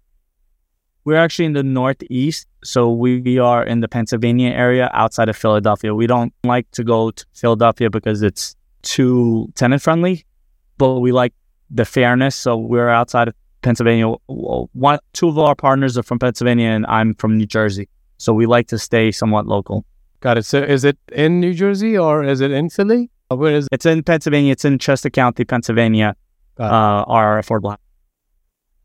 We're 1.04 1.18
actually 1.18 1.46
in 1.46 1.54
the 1.54 1.64
Northeast. 1.64 2.48
So 2.64 2.92
we 2.92 3.40
are 3.40 3.64
in 3.64 3.80
the 3.80 3.88
Pennsylvania 3.88 4.52
area 4.52 4.90
outside 4.94 5.30
of 5.30 5.38
Philadelphia. 5.38 5.96
We 5.96 6.08
don't 6.08 6.34
like 6.44 6.70
to 6.72 6.84
go 6.84 7.12
to 7.12 7.26
Philadelphia 7.34 7.90
because 7.90 8.22
it's 8.22 8.56
too 8.84 9.52
tenant 9.56 9.82
friendly, 9.82 10.26
but 10.78 11.00
we 11.00 11.12
like 11.12 11.34
the 11.70 11.86
fairness. 11.86 12.36
So 12.36 12.58
we're 12.58 12.90
outside 12.90 13.30
of 13.30 13.36
Pennsylvania. 13.62 14.08
One, 14.28 15.00
two 15.14 15.28
of 15.28 15.40
our 15.40 15.56
partners 15.56 15.98
are 15.98 16.04
from 16.04 16.20
Pennsylvania, 16.20 16.70
and 16.70 16.86
I'm 16.88 17.16
from 17.16 17.38
New 17.38 17.46
Jersey. 17.46 17.90
So 18.18 18.34
we 18.34 18.46
like 18.46 18.68
to 18.68 18.78
stay 18.78 19.12
somewhat 19.12 19.48
local. 19.48 19.86
Got 20.20 20.38
it. 20.38 20.46
So 20.46 20.60
is 20.60 20.84
it 20.84 20.98
in 21.12 21.40
New 21.40 21.54
Jersey 21.54 21.98
or 21.98 22.24
is 22.24 22.42
it 22.42 22.52
in 22.52 22.70
Philly? 22.70 23.10
Where 23.30 23.56
is 23.56 23.66
it? 23.66 23.70
It's 23.72 23.86
in 23.88 24.04
Pennsylvania. 24.04 24.52
It's 24.52 24.66
in 24.66 24.78
Chester 24.78 25.10
County, 25.10 25.46
Pennsylvania. 25.46 26.16
Uh, 26.60 27.04
our 27.08 27.42
affordable. 27.42 27.76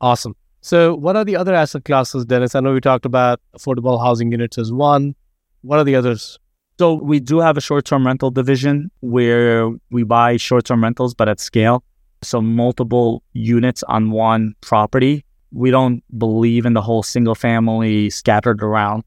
Awesome. 0.00 0.34
So 0.66 0.96
what 0.96 1.14
are 1.14 1.24
the 1.24 1.36
other 1.36 1.54
asset 1.54 1.84
classes, 1.84 2.24
Denis? 2.24 2.56
I 2.56 2.58
know 2.58 2.72
we 2.72 2.80
talked 2.80 3.06
about 3.06 3.40
affordable 3.56 4.02
housing 4.02 4.32
units 4.32 4.58
as 4.58 4.72
one. 4.72 5.14
What 5.62 5.78
are 5.78 5.84
the 5.84 5.94
others? 5.94 6.40
So 6.80 6.94
we 6.94 7.20
do 7.20 7.38
have 7.38 7.56
a 7.56 7.60
short-term 7.60 8.04
rental 8.04 8.32
division 8.32 8.90
where 8.98 9.70
we 9.92 10.02
buy 10.02 10.38
short-term 10.38 10.82
rentals, 10.82 11.14
but 11.14 11.28
at 11.28 11.38
scale 11.38 11.84
so 12.20 12.40
multiple 12.40 13.22
units 13.32 13.84
on 13.84 14.10
one 14.10 14.56
property. 14.60 15.24
We 15.52 15.70
don't 15.70 16.02
believe 16.18 16.66
in 16.66 16.72
the 16.72 16.82
whole 16.82 17.04
single 17.04 17.36
family 17.36 18.10
scattered 18.10 18.60
around 18.60 19.04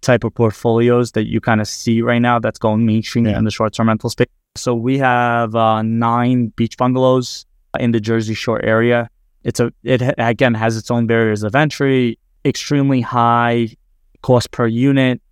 type 0.00 0.24
of 0.24 0.34
portfolios 0.34 1.12
that 1.12 1.26
you 1.26 1.38
kind 1.38 1.60
of 1.60 1.68
see 1.68 2.00
right 2.00 2.22
now 2.22 2.38
that's 2.38 2.58
going 2.58 2.86
mainstream 2.86 3.26
yeah. 3.26 3.36
in 3.36 3.44
the 3.44 3.50
short 3.50 3.74
term 3.74 3.88
rental 3.88 4.08
space. 4.08 4.28
So 4.56 4.74
we 4.74 4.96
have 4.96 5.54
uh, 5.54 5.82
nine 5.82 6.46
beach 6.56 6.78
bungalows 6.78 7.44
in 7.78 7.90
the 7.90 8.00
Jersey 8.00 8.32
Shore 8.32 8.64
area. 8.64 9.10
It's 9.48 9.60
a 9.60 9.72
it 9.82 10.02
again 10.18 10.52
has 10.52 10.76
its 10.76 10.90
own 10.90 11.06
barriers 11.06 11.42
of 11.42 11.54
entry, 11.54 12.18
extremely 12.44 13.00
high 13.00 13.74
cost 14.20 14.50
per 14.50 14.66
unit, 14.66 15.22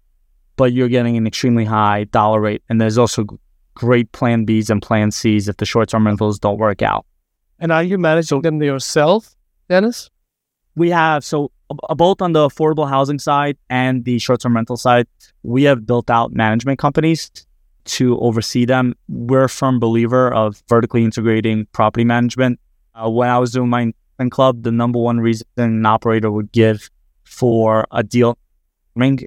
but 0.56 0.72
you're 0.72 0.88
getting 0.88 1.18
an 1.18 1.26
extremely 1.26 1.66
high 1.66 2.04
dollar 2.04 2.40
rate. 2.40 2.62
And 2.70 2.80
there's 2.80 2.96
also 2.96 3.26
great 3.74 4.10
plan 4.12 4.46
Bs 4.46 4.70
and 4.70 4.80
plan 4.80 5.10
Cs 5.10 5.48
if 5.48 5.58
the 5.58 5.66
short 5.66 5.90
term 5.90 6.06
rentals 6.06 6.38
don't 6.38 6.56
work 6.56 6.80
out. 6.80 7.04
And 7.58 7.70
are 7.70 7.82
you 7.82 7.98
managing 7.98 8.40
them 8.40 8.62
yourself, 8.62 9.36
Denis? 9.68 10.08
We 10.76 10.88
have. 10.88 11.22
So, 11.22 11.50
uh, 11.68 11.94
both 11.94 12.22
on 12.22 12.32
the 12.32 12.48
affordable 12.48 12.88
housing 12.88 13.18
side 13.18 13.58
and 13.68 14.06
the 14.06 14.18
short 14.18 14.40
term 14.40 14.56
rental 14.56 14.78
side, 14.78 15.06
we 15.42 15.64
have 15.64 15.86
built 15.86 16.08
out 16.08 16.32
management 16.32 16.78
companies 16.78 17.30
to 17.84 18.18
oversee 18.20 18.64
them. 18.64 18.94
We're 19.08 19.44
a 19.44 19.50
firm 19.50 19.78
believer 19.78 20.32
of 20.32 20.62
vertically 20.70 21.04
integrating 21.04 21.66
property 21.72 22.04
management. 22.04 22.60
Uh, 22.94 23.10
when 23.10 23.28
I 23.28 23.38
was 23.38 23.52
doing 23.52 23.68
my 23.68 23.92
club, 24.30 24.62
the 24.62 24.72
number 24.72 24.98
one 24.98 25.20
reason 25.20 25.46
an 25.56 25.86
operator 25.86 26.30
would 26.30 26.52
give 26.52 26.90
for 27.24 27.86
a 27.90 28.02
deal 28.02 28.38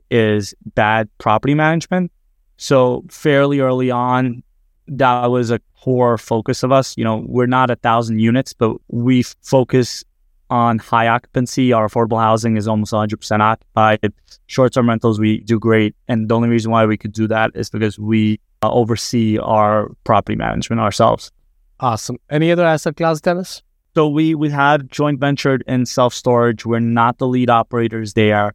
is 0.10 0.54
bad 0.74 1.10
property 1.20 1.54
management. 1.54 2.12
So 2.58 3.06
fairly 3.10 3.60
early 3.60 3.92
on, 3.92 4.44
that 4.88 5.28
was 5.28 5.52
a 5.52 5.60
core 5.82 6.18
focus 6.18 6.64
of 6.64 6.72
us. 6.72 6.98
You 6.98 7.04
know, 7.04 7.24
we're 7.28 7.46
not 7.46 7.70
a 7.70 7.76
thousand 7.76 8.20
units, 8.20 8.54
but 8.54 8.76
we 8.90 9.24
focus 9.44 10.04
on 10.50 10.80
high 10.80 11.08
occupancy. 11.08 11.72
Our 11.72 11.88
affordable 11.88 12.20
housing 12.20 12.58
is 12.58 12.68
almost 12.68 12.92
100% 12.92 13.40
occupied. 13.40 14.14
Short 14.48 14.74
term 14.74 14.90
rentals, 14.90 15.20
we 15.20 15.42
do 15.42 15.60
great. 15.60 15.96
And 16.08 16.28
the 16.28 16.36
only 16.36 16.50
reason 16.50 16.72
why 16.72 16.86
we 16.86 16.98
could 16.98 17.14
do 17.14 17.28
that 17.28 17.52
is 17.54 17.70
because 17.70 18.00
we 18.00 18.40
uh, 18.64 18.72
oversee 18.72 19.38
our 19.38 19.90
property 20.04 20.36
management 20.36 20.82
ourselves. 20.82 21.32
Awesome. 21.80 22.18
Any 22.30 22.52
other 22.52 22.66
asset 22.66 22.98
class, 22.98 23.22
Denis? 23.22 23.62
So 24.00 24.08
we, 24.08 24.34
we 24.34 24.50
have 24.52 24.88
joint 24.88 25.20
ventured 25.20 25.62
in 25.68 25.86
self 25.86 26.14
storage. 26.14 26.66
We're 26.66 26.80
not 26.80 27.18
the 27.18 27.28
lead 27.28 27.50
operators 27.50 28.14
there. 28.14 28.54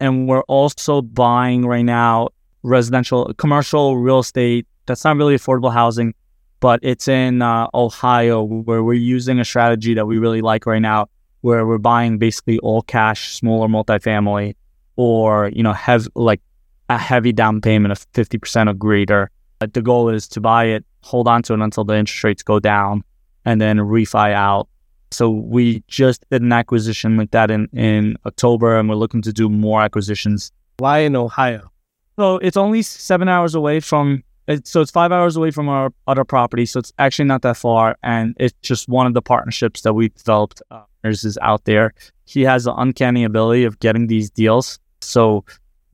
And 0.00 0.26
we're 0.26 0.48
also 0.48 1.02
buying 1.02 1.66
right 1.66 1.82
now 1.82 2.30
residential, 2.62 3.34
commercial 3.34 3.98
real 3.98 4.20
estate. 4.20 4.66
That's 4.86 5.04
not 5.04 5.18
really 5.18 5.34
affordable 5.34 5.70
housing, 5.70 6.14
but 6.60 6.80
it's 6.82 7.06
in 7.06 7.42
uh, 7.42 7.68
Ohio 7.74 8.42
where 8.42 8.82
we're 8.82 8.94
using 8.94 9.38
a 9.38 9.44
strategy 9.44 9.92
that 9.92 10.06
we 10.06 10.16
really 10.16 10.40
like 10.40 10.64
right 10.64 10.80
now, 10.80 11.10
where 11.42 11.66
we're 11.66 11.76
buying 11.76 12.16
basically 12.16 12.58
all 12.60 12.80
cash, 12.80 13.34
smaller 13.34 13.68
multifamily, 13.68 14.56
or 14.96 15.50
you 15.50 15.62
know, 15.62 15.74
have 15.74 16.08
like 16.14 16.40
a 16.88 16.96
heavy 16.96 17.34
down 17.34 17.60
payment 17.60 17.92
of 17.92 18.06
fifty 18.14 18.38
percent 18.38 18.70
or 18.70 18.72
greater. 18.72 19.30
But 19.58 19.74
the 19.74 19.82
goal 19.82 20.08
is 20.08 20.26
to 20.28 20.40
buy 20.40 20.64
it, 20.64 20.86
hold 21.02 21.28
on 21.28 21.42
to 21.42 21.52
it 21.52 21.60
until 21.60 21.84
the 21.84 21.94
interest 21.94 22.24
rates 22.24 22.42
go 22.42 22.58
down, 22.58 23.04
and 23.44 23.60
then 23.60 23.76
refi 23.76 24.32
out. 24.32 24.66
So 25.10 25.30
we 25.30 25.82
just 25.88 26.24
did 26.30 26.42
an 26.42 26.52
acquisition 26.52 27.16
like 27.16 27.30
that 27.32 27.50
in 27.50 27.68
in 27.72 28.16
October, 28.26 28.78
and 28.78 28.88
we're 28.88 28.96
looking 28.96 29.22
to 29.22 29.32
do 29.32 29.48
more 29.48 29.80
acquisitions. 29.82 30.52
Why 30.78 30.98
in 31.00 31.16
Ohio? 31.16 31.70
So 32.18 32.38
it's 32.38 32.56
only 32.56 32.82
seven 32.82 33.28
hours 33.28 33.54
away 33.54 33.80
from 33.80 34.22
It, 34.48 34.66
so 34.66 34.80
it's 34.80 34.90
five 34.90 35.12
hours 35.12 35.36
away 35.36 35.50
from 35.50 35.68
our 35.68 35.92
other 36.06 36.24
property. 36.24 36.66
So 36.66 36.80
it's 36.80 36.92
actually 36.98 37.26
not 37.26 37.42
that 37.42 37.56
far. 37.56 37.96
And 38.02 38.34
it's 38.38 38.54
just 38.62 38.88
one 38.88 39.06
of 39.06 39.14
the 39.14 39.22
partnerships 39.22 39.82
that 39.82 39.94
we 39.94 40.08
developed. 40.08 40.62
Uh, 40.70 40.82
is 41.04 41.38
out 41.40 41.64
there. 41.64 41.94
He 42.26 42.42
has 42.42 42.64
the 42.64 42.74
uncanny 42.74 43.24
ability 43.24 43.64
of 43.64 43.78
getting 43.78 44.08
these 44.08 44.30
deals. 44.30 44.78
So 45.00 45.44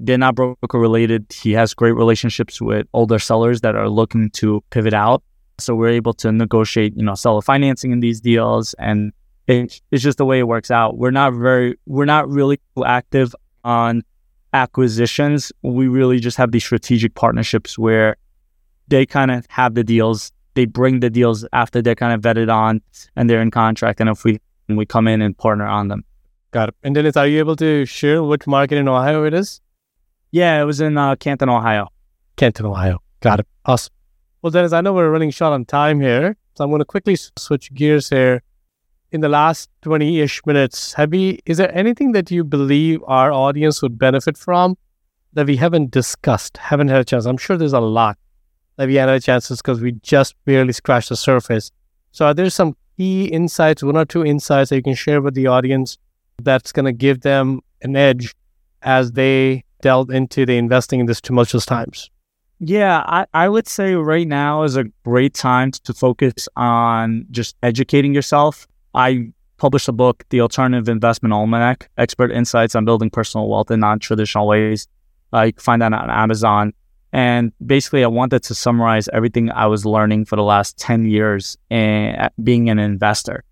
they're 0.00 0.18
not 0.18 0.34
broker 0.34 0.78
related. 0.78 1.32
He 1.32 1.52
has 1.52 1.72
great 1.72 1.92
relationships 1.92 2.60
with 2.60 2.88
older 2.92 3.20
sellers 3.20 3.60
that 3.60 3.76
are 3.76 3.88
looking 3.88 4.30
to 4.30 4.64
pivot 4.70 4.94
out. 4.94 5.22
So 5.58 5.74
we're 5.74 5.88
able 5.88 6.14
to 6.14 6.32
negotiate, 6.32 6.96
you 6.96 7.04
know, 7.04 7.14
seller 7.14 7.42
financing 7.42 7.92
in 7.92 8.00
these 8.00 8.20
deals. 8.20 8.74
And 8.78 9.12
it, 9.46 9.80
it's 9.90 10.02
just 10.02 10.18
the 10.18 10.24
way 10.24 10.38
it 10.38 10.48
works 10.48 10.70
out. 10.70 10.98
We're 10.98 11.10
not 11.10 11.34
very, 11.34 11.76
we're 11.86 12.04
not 12.04 12.28
really 12.28 12.60
active 12.84 13.34
on 13.62 14.02
acquisitions. 14.52 15.52
We 15.62 15.88
really 15.88 16.20
just 16.20 16.36
have 16.36 16.52
these 16.52 16.64
strategic 16.64 17.14
partnerships 17.14 17.78
where 17.78 18.16
they 18.88 19.06
kind 19.06 19.30
of 19.30 19.46
have 19.48 19.74
the 19.74 19.84
deals. 19.84 20.32
They 20.54 20.66
bring 20.66 21.00
the 21.00 21.10
deals 21.10 21.46
after 21.52 21.82
they're 21.82 21.94
kind 21.94 22.12
of 22.12 22.20
vetted 22.20 22.52
on 22.52 22.80
and 23.16 23.28
they're 23.28 23.42
in 23.42 23.50
contract. 23.50 24.00
And 24.00 24.08
if 24.08 24.24
we 24.24 24.40
we 24.68 24.86
come 24.86 25.08
in 25.08 25.20
and 25.20 25.36
partner 25.36 25.66
on 25.66 25.88
them. 25.88 26.04
Got 26.50 26.70
it. 26.70 26.74
And 26.82 26.94
Denis, 26.94 27.16
are 27.16 27.26
you 27.26 27.38
able 27.38 27.56
to 27.56 27.84
share 27.84 28.22
which 28.22 28.46
market 28.46 28.78
in 28.78 28.88
Ohio 28.88 29.24
it 29.24 29.34
is? 29.34 29.60
Yeah, 30.30 30.60
it 30.60 30.64
was 30.64 30.80
in 30.80 30.96
uh, 30.96 31.16
Canton, 31.16 31.48
Ohio. 31.48 31.88
Canton, 32.36 32.66
Ohio. 32.66 32.98
Got 33.20 33.40
it. 33.40 33.46
Awesome. 33.64 33.93
Well, 34.44 34.50
Denis, 34.50 34.74
I 34.74 34.82
know 34.82 34.92
we're 34.92 35.08
running 35.08 35.30
short 35.30 35.54
on 35.54 35.64
time 35.64 36.02
here, 36.02 36.36
so 36.54 36.64
I'm 36.64 36.70
going 36.70 36.80
to 36.80 36.84
quickly 36.84 37.16
switch 37.16 37.72
gears 37.72 38.10
here. 38.10 38.42
In 39.10 39.22
the 39.22 39.28
last 39.30 39.70
20 39.80 40.20
ish 40.20 40.44
minutes, 40.44 40.92
have 40.92 41.14
is 41.14 41.56
there 41.56 41.74
anything 41.74 42.12
that 42.12 42.30
you 42.30 42.44
believe 42.44 43.02
our 43.06 43.32
audience 43.32 43.80
would 43.80 43.98
benefit 43.98 44.36
from 44.36 44.76
that 45.32 45.46
we 45.46 45.56
haven't 45.56 45.92
discussed, 45.92 46.58
haven't 46.58 46.88
had 46.88 47.00
a 47.00 47.04
chance? 47.06 47.24
I'm 47.24 47.38
sure 47.38 47.56
there's 47.56 47.72
a 47.72 47.80
lot 47.80 48.18
that 48.76 48.86
we 48.86 48.96
haven't 48.96 49.14
had 49.14 49.22
chances 49.22 49.62
because 49.62 49.80
we 49.80 49.92
just 50.02 50.34
barely 50.44 50.74
scratched 50.74 51.08
the 51.08 51.16
surface. 51.16 51.70
So, 52.12 52.26
are 52.26 52.34
there 52.34 52.50
some 52.50 52.76
key 52.98 53.24
insights, 53.24 53.82
one 53.82 53.96
or 53.96 54.04
two 54.04 54.26
insights 54.26 54.68
that 54.68 54.76
you 54.76 54.82
can 54.82 54.94
share 54.94 55.22
with 55.22 55.32
the 55.32 55.46
audience 55.46 55.96
that's 56.42 56.70
going 56.70 56.84
to 56.84 56.92
give 56.92 57.22
them 57.22 57.62
an 57.80 57.96
edge 57.96 58.34
as 58.82 59.12
they 59.12 59.64
delve 59.80 60.10
into 60.10 60.44
the 60.44 60.58
investing 60.58 61.00
in 61.00 61.06
this 61.06 61.22
tumultuous 61.22 61.64
times? 61.64 62.10
Yeah, 62.66 63.02
I, 63.04 63.26
I 63.34 63.48
would 63.50 63.68
say 63.68 63.94
right 63.94 64.26
now 64.26 64.62
is 64.62 64.74
a 64.76 64.84
great 65.04 65.34
time 65.34 65.70
to 65.70 65.92
focus 65.92 66.48
on 66.56 67.26
just 67.30 67.56
educating 67.62 68.14
yourself. 68.14 68.66
I 68.94 69.32
published 69.58 69.86
a 69.86 69.92
book, 69.92 70.24
The 70.30 70.40
Alternative 70.40 70.88
Investment 70.88 71.34
Almanac 71.34 71.90
Expert 71.98 72.32
Insights 72.32 72.74
on 72.74 72.86
Building 72.86 73.10
Personal 73.10 73.48
Wealth 73.48 73.70
in 73.70 73.80
Non 73.80 73.98
Traditional 73.98 74.46
Ways. 74.46 74.88
Uh, 75.34 75.42
you 75.42 75.52
can 75.52 75.60
find 75.60 75.82
that 75.82 75.92
on 75.92 76.08
Amazon. 76.08 76.72
And 77.12 77.52
basically, 77.66 78.02
I 78.02 78.06
wanted 78.06 78.42
to 78.44 78.54
summarize 78.54 79.08
everything 79.12 79.50
I 79.50 79.66
was 79.66 79.84
learning 79.84 80.24
for 80.24 80.36
the 80.36 80.42
last 80.42 80.78
10 80.78 81.04
years 81.04 81.58
and 81.70 82.30
being 82.42 82.70
an 82.70 82.78
investor. 82.78 83.44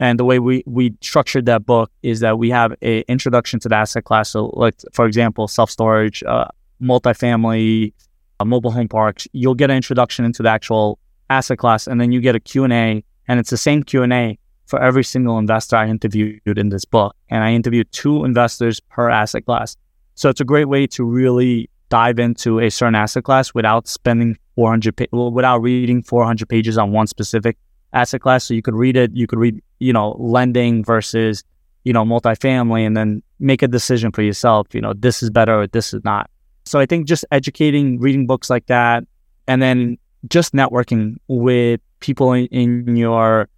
And 0.00 0.18
the 0.18 0.24
way 0.24 0.40
we, 0.40 0.64
we 0.66 0.94
structured 1.02 1.46
that 1.46 1.64
book 1.64 1.92
is 2.02 2.18
that 2.18 2.38
we 2.38 2.50
have 2.50 2.72
an 2.82 3.04
introduction 3.06 3.60
to 3.60 3.68
the 3.68 3.76
asset 3.76 4.04
class. 4.04 4.30
So, 4.30 4.46
like, 4.54 4.74
for 4.92 5.06
example, 5.06 5.46
self 5.46 5.70
storage, 5.70 6.24
uh, 6.24 6.48
multifamily, 6.82 7.92
Uh, 8.40 8.44
mobile 8.46 8.70
home 8.70 8.88
parks. 8.88 9.28
You'll 9.32 9.54
get 9.54 9.70
an 9.70 9.76
introduction 9.76 10.24
into 10.24 10.42
the 10.42 10.48
actual 10.48 10.98
asset 11.28 11.58
class, 11.58 11.86
and 11.86 12.00
then 12.00 12.10
you 12.10 12.20
get 12.20 12.34
a 12.34 12.40
Q&A, 12.40 13.04
and 13.28 13.38
it's 13.38 13.50
the 13.50 13.58
same 13.58 13.82
Q&A 13.82 14.38
for 14.64 14.80
every 14.80 15.04
single 15.04 15.36
investor 15.38 15.76
I 15.76 15.88
interviewed 15.88 16.40
in 16.46 16.70
this 16.70 16.86
book. 16.86 17.14
And 17.28 17.44
I 17.44 17.52
interviewed 17.52 17.92
two 17.92 18.24
investors 18.24 18.80
per 18.80 19.10
asset 19.10 19.44
class. 19.44 19.76
So 20.14 20.30
it's 20.30 20.40
a 20.40 20.44
great 20.44 20.66
way 20.66 20.86
to 20.86 21.04
really 21.04 21.68
dive 21.90 22.18
into 22.18 22.60
a 22.60 22.70
certain 22.70 22.94
asset 22.94 23.24
class 23.24 23.52
without 23.52 23.86
spending 23.88 24.38
400 24.54 24.96
pa- 24.96 25.28
without 25.28 25.58
reading 25.58 26.02
400 26.02 26.48
pages 26.48 26.78
on 26.78 26.92
one 26.92 27.08
specific 27.08 27.58
asset 27.92 28.20
class 28.20 28.44
so 28.44 28.54
you 28.54 28.62
could 28.62 28.76
read 28.76 28.96
it 28.96 29.10
you 29.12 29.26
could 29.26 29.40
read 29.40 29.60
you 29.80 29.92
know 29.92 30.14
lending 30.20 30.84
versus 30.84 31.42
you 31.82 31.92
know 31.92 32.04
multifamily 32.04 32.86
and 32.86 32.96
then 32.96 33.20
make 33.40 33.62
a 33.62 33.66
decision 33.66 34.12
for 34.12 34.22
yourself 34.22 34.68
you 34.72 34.80
know 34.80 34.92
this 34.92 35.20
is 35.20 35.30
better 35.30 35.62
or 35.62 35.66
this 35.66 35.92
is 35.92 36.04
not 36.04 36.30
so 36.70 36.78
i 36.78 36.86
think 36.86 37.06
just 37.06 37.24
educating 37.30 37.98
reading 38.00 38.26
books 38.26 38.50
like 38.50 38.66
that 38.66 39.04
and 39.46 39.62
then 39.62 39.96
just 40.28 40.52
networking 40.52 41.16
with 41.28 41.80
people 42.00 42.32
in, 42.32 42.46
in 42.46 42.96
your 42.96 43.48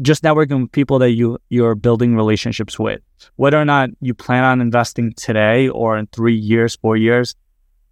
just 0.00 0.22
networking 0.22 0.62
with 0.62 0.72
people 0.72 0.98
that 0.98 1.10
you 1.10 1.38
you're 1.50 1.74
building 1.74 2.16
relationships 2.16 2.78
with 2.78 3.00
whether 3.36 3.60
or 3.60 3.64
not 3.64 3.90
you 4.00 4.14
plan 4.14 4.44
on 4.44 4.60
investing 4.60 5.12
today 5.14 5.68
or 5.68 5.98
in 5.98 6.06
3 6.08 6.34
years 6.34 6.76
4 6.76 6.96
years 6.96 7.34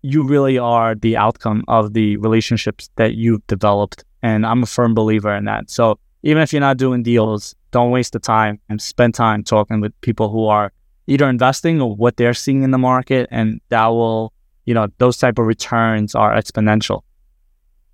you 0.02 0.22
really 0.22 0.58
are 0.58 0.94
the 0.94 1.16
outcome 1.16 1.64
of 1.68 1.92
the 1.92 2.16
relationships 2.18 2.90
that 2.96 3.14
you've 3.14 3.46
developed. 3.46 4.04
And 4.22 4.46
I'm 4.46 4.62
a 4.62 4.66
firm 4.66 4.94
believer 4.94 5.34
in 5.34 5.44
that. 5.44 5.70
So 5.70 5.98
even 6.22 6.42
if 6.42 6.52
you're 6.52 6.60
not 6.60 6.76
doing 6.76 7.02
deals, 7.02 7.54
don't 7.70 7.90
waste 7.90 8.12
the 8.12 8.18
time 8.18 8.60
and 8.68 8.80
spend 8.80 9.14
time 9.14 9.44
talking 9.44 9.80
with 9.80 9.98
people 10.00 10.28
who 10.28 10.46
are 10.46 10.72
either 11.06 11.28
investing 11.28 11.80
or 11.80 11.94
what 11.94 12.16
they're 12.16 12.34
seeing 12.34 12.62
in 12.62 12.70
the 12.70 12.78
market. 12.78 13.28
And 13.30 13.60
that 13.68 13.86
will, 13.86 14.32
you 14.64 14.74
know, 14.74 14.88
those 14.98 15.16
type 15.16 15.38
of 15.38 15.46
returns 15.46 16.14
are 16.14 16.34
exponential. 16.34 17.02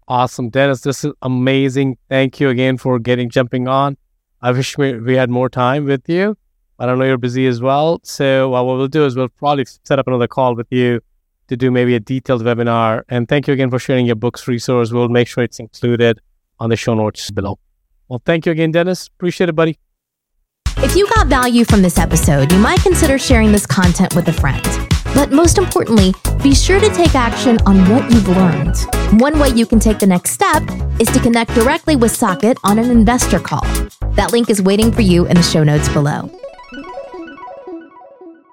Awesome. 0.09 0.51
Denis, 0.51 0.83
this 0.83 1.05
is 1.05 1.13
amazing. 1.23 1.99
Thank 2.09 2.39
you 2.39 2.49
again 2.49 2.77
for 2.77 2.99
getting 2.99 3.29
jumping 3.29 3.67
on. 3.67 3.97
I 4.41 4.53
wish 4.53 4.79
we, 4.79 4.99
we 4.99 5.15
had 5.15 5.31
more 5.31 5.49
time 5.49 5.85
with 5.85 6.09
you. 6.09 6.37
But 6.77 6.85
I 6.85 6.87
don't 6.93 6.99
know 6.99 7.07
you're 7.07 7.19
busy 7.19 7.47
as 7.47 7.61
well. 7.61 8.01
So 8.05 8.51
what 8.51 8.67
we'll 8.67 8.87
do 8.89 9.05
is 9.05 9.17
we'll 9.17 9.29
probably 9.29 9.65
set 9.85 9.99
up 9.99 10.07
another 10.07 10.29
call 10.29 10.55
with 10.55 10.67
you 10.71 11.01
to 11.49 11.57
do 11.57 11.71
maybe 11.71 11.95
a 11.95 12.01
detailed 12.01 12.43
webinar. 12.43 13.03
And 13.09 13.29
thank 13.29 13.47
you 13.47 13.55
again 13.55 13.71
for 13.71 13.79
sharing 13.79 14.07
your 14.07 14.17
books 14.17 14.47
resource. 14.47 14.93
We'll 14.93 15.09
make 15.09 15.27
sure 15.27 15.43
it's 15.43 15.59
included 15.59 16.21
on 16.61 16.71
the 16.71 16.77
show 16.77 16.95
notes 16.95 17.31
below. 17.31 17.59
Well, 18.09 18.23
thank 18.25 18.47
you 18.47 18.53
again, 18.53 18.73
Denis. 18.73 19.09
Appreciate 19.09 19.49
it, 19.49 19.55
buddy. 19.55 19.79
If 20.79 20.95
you 20.95 21.09
got 21.15 21.27
value 21.27 21.65
from 21.65 21.83
this 21.83 21.99
episode, 21.99 22.53
you 22.53 22.59
might 22.59 22.81
consider 22.81 23.19
sharing 23.19 23.53
this 23.53 23.67
content 23.67 24.15
with 24.15 24.29
a 24.29 24.33
friend. 24.33 24.86
But 25.17 25.33
most 25.33 25.57
importantly, 25.57 26.15
be 26.43 26.55
sure 26.55 26.79
to 26.79 26.91
take 26.91 27.15
action 27.15 27.57
on 27.65 27.89
what 27.91 28.09
you've 28.11 28.29
learned. 28.29 28.77
One 29.19 29.39
way 29.39 29.49
you 29.49 29.65
can 29.65 29.81
take 29.81 29.99
the 29.99 30.07
next 30.07 30.33
step 30.33 30.63
is 31.01 31.09
to 31.09 31.19
connect 31.21 31.55
directly 31.55 31.97
with 31.97 32.13
Saket 32.13 32.59
on 32.65 32.79
an 32.79 32.91
investor 32.91 33.41
call. 33.41 33.67
That 34.13 34.33
link 34.33 34.51
is 34.51 34.61
waiting 34.61 34.93
for 34.93 35.01
you 35.01 35.25
in 35.25 35.37
the 35.37 35.43
show 35.43 35.65
notes 35.65 35.89
below. 35.89 36.31